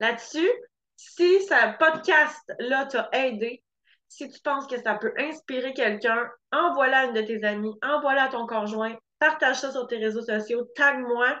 Là-dessus, 0.00 0.50
si 0.96 1.40
ce 1.42 1.78
podcast-là 1.78 2.86
t'a 2.86 3.08
aidé, 3.12 3.62
si 4.08 4.28
tu 4.28 4.40
penses 4.40 4.66
que 4.66 4.82
ça 4.82 4.96
peut 4.96 5.14
inspirer 5.18 5.72
quelqu'un, 5.72 6.28
envoie-la 6.50 6.98
à 6.98 7.04
une 7.04 7.14
de 7.14 7.22
tes 7.22 7.44
amies, 7.44 7.78
envoie-la 7.80 8.24
à 8.24 8.28
ton 8.28 8.44
conjoint, 8.44 8.98
partage 9.20 9.60
ça 9.60 9.70
sur 9.70 9.86
tes 9.86 9.98
réseaux 9.98 10.22
sociaux, 10.22 10.64
tag-moi. 10.74 11.38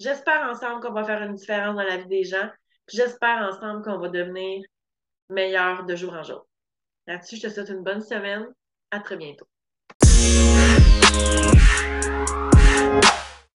J'espère 0.00 0.42
ensemble 0.48 0.82
qu'on 0.82 0.92
va 0.92 1.04
faire 1.04 1.22
une 1.22 1.34
différence 1.34 1.76
dans 1.76 1.82
la 1.82 1.98
vie 1.98 2.08
des 2.08 2.24
gens. 2.24 2.50
J'espère 2.88 3.42
ensemble 3.42 3.84
qu'on 3.84 3.98
va 3.98 4.08
devenir 4.08 4.64
meilleur 5.28 5.84
de 5.84 5.94
jour 5.94 6.14
en 6.14 6.22
jour. 6.22 6.46
Là-dessus, 7.06 7.36
je 7.36 7.42
te 7.42 7.52
souhaite 7.52 7.68
une 7.68 7.84
bonne 7.84 8.00
semaine. 8.00 8.46
À 8.90 9.00
très 9.00 9.16
bientôt. 9.16 9.46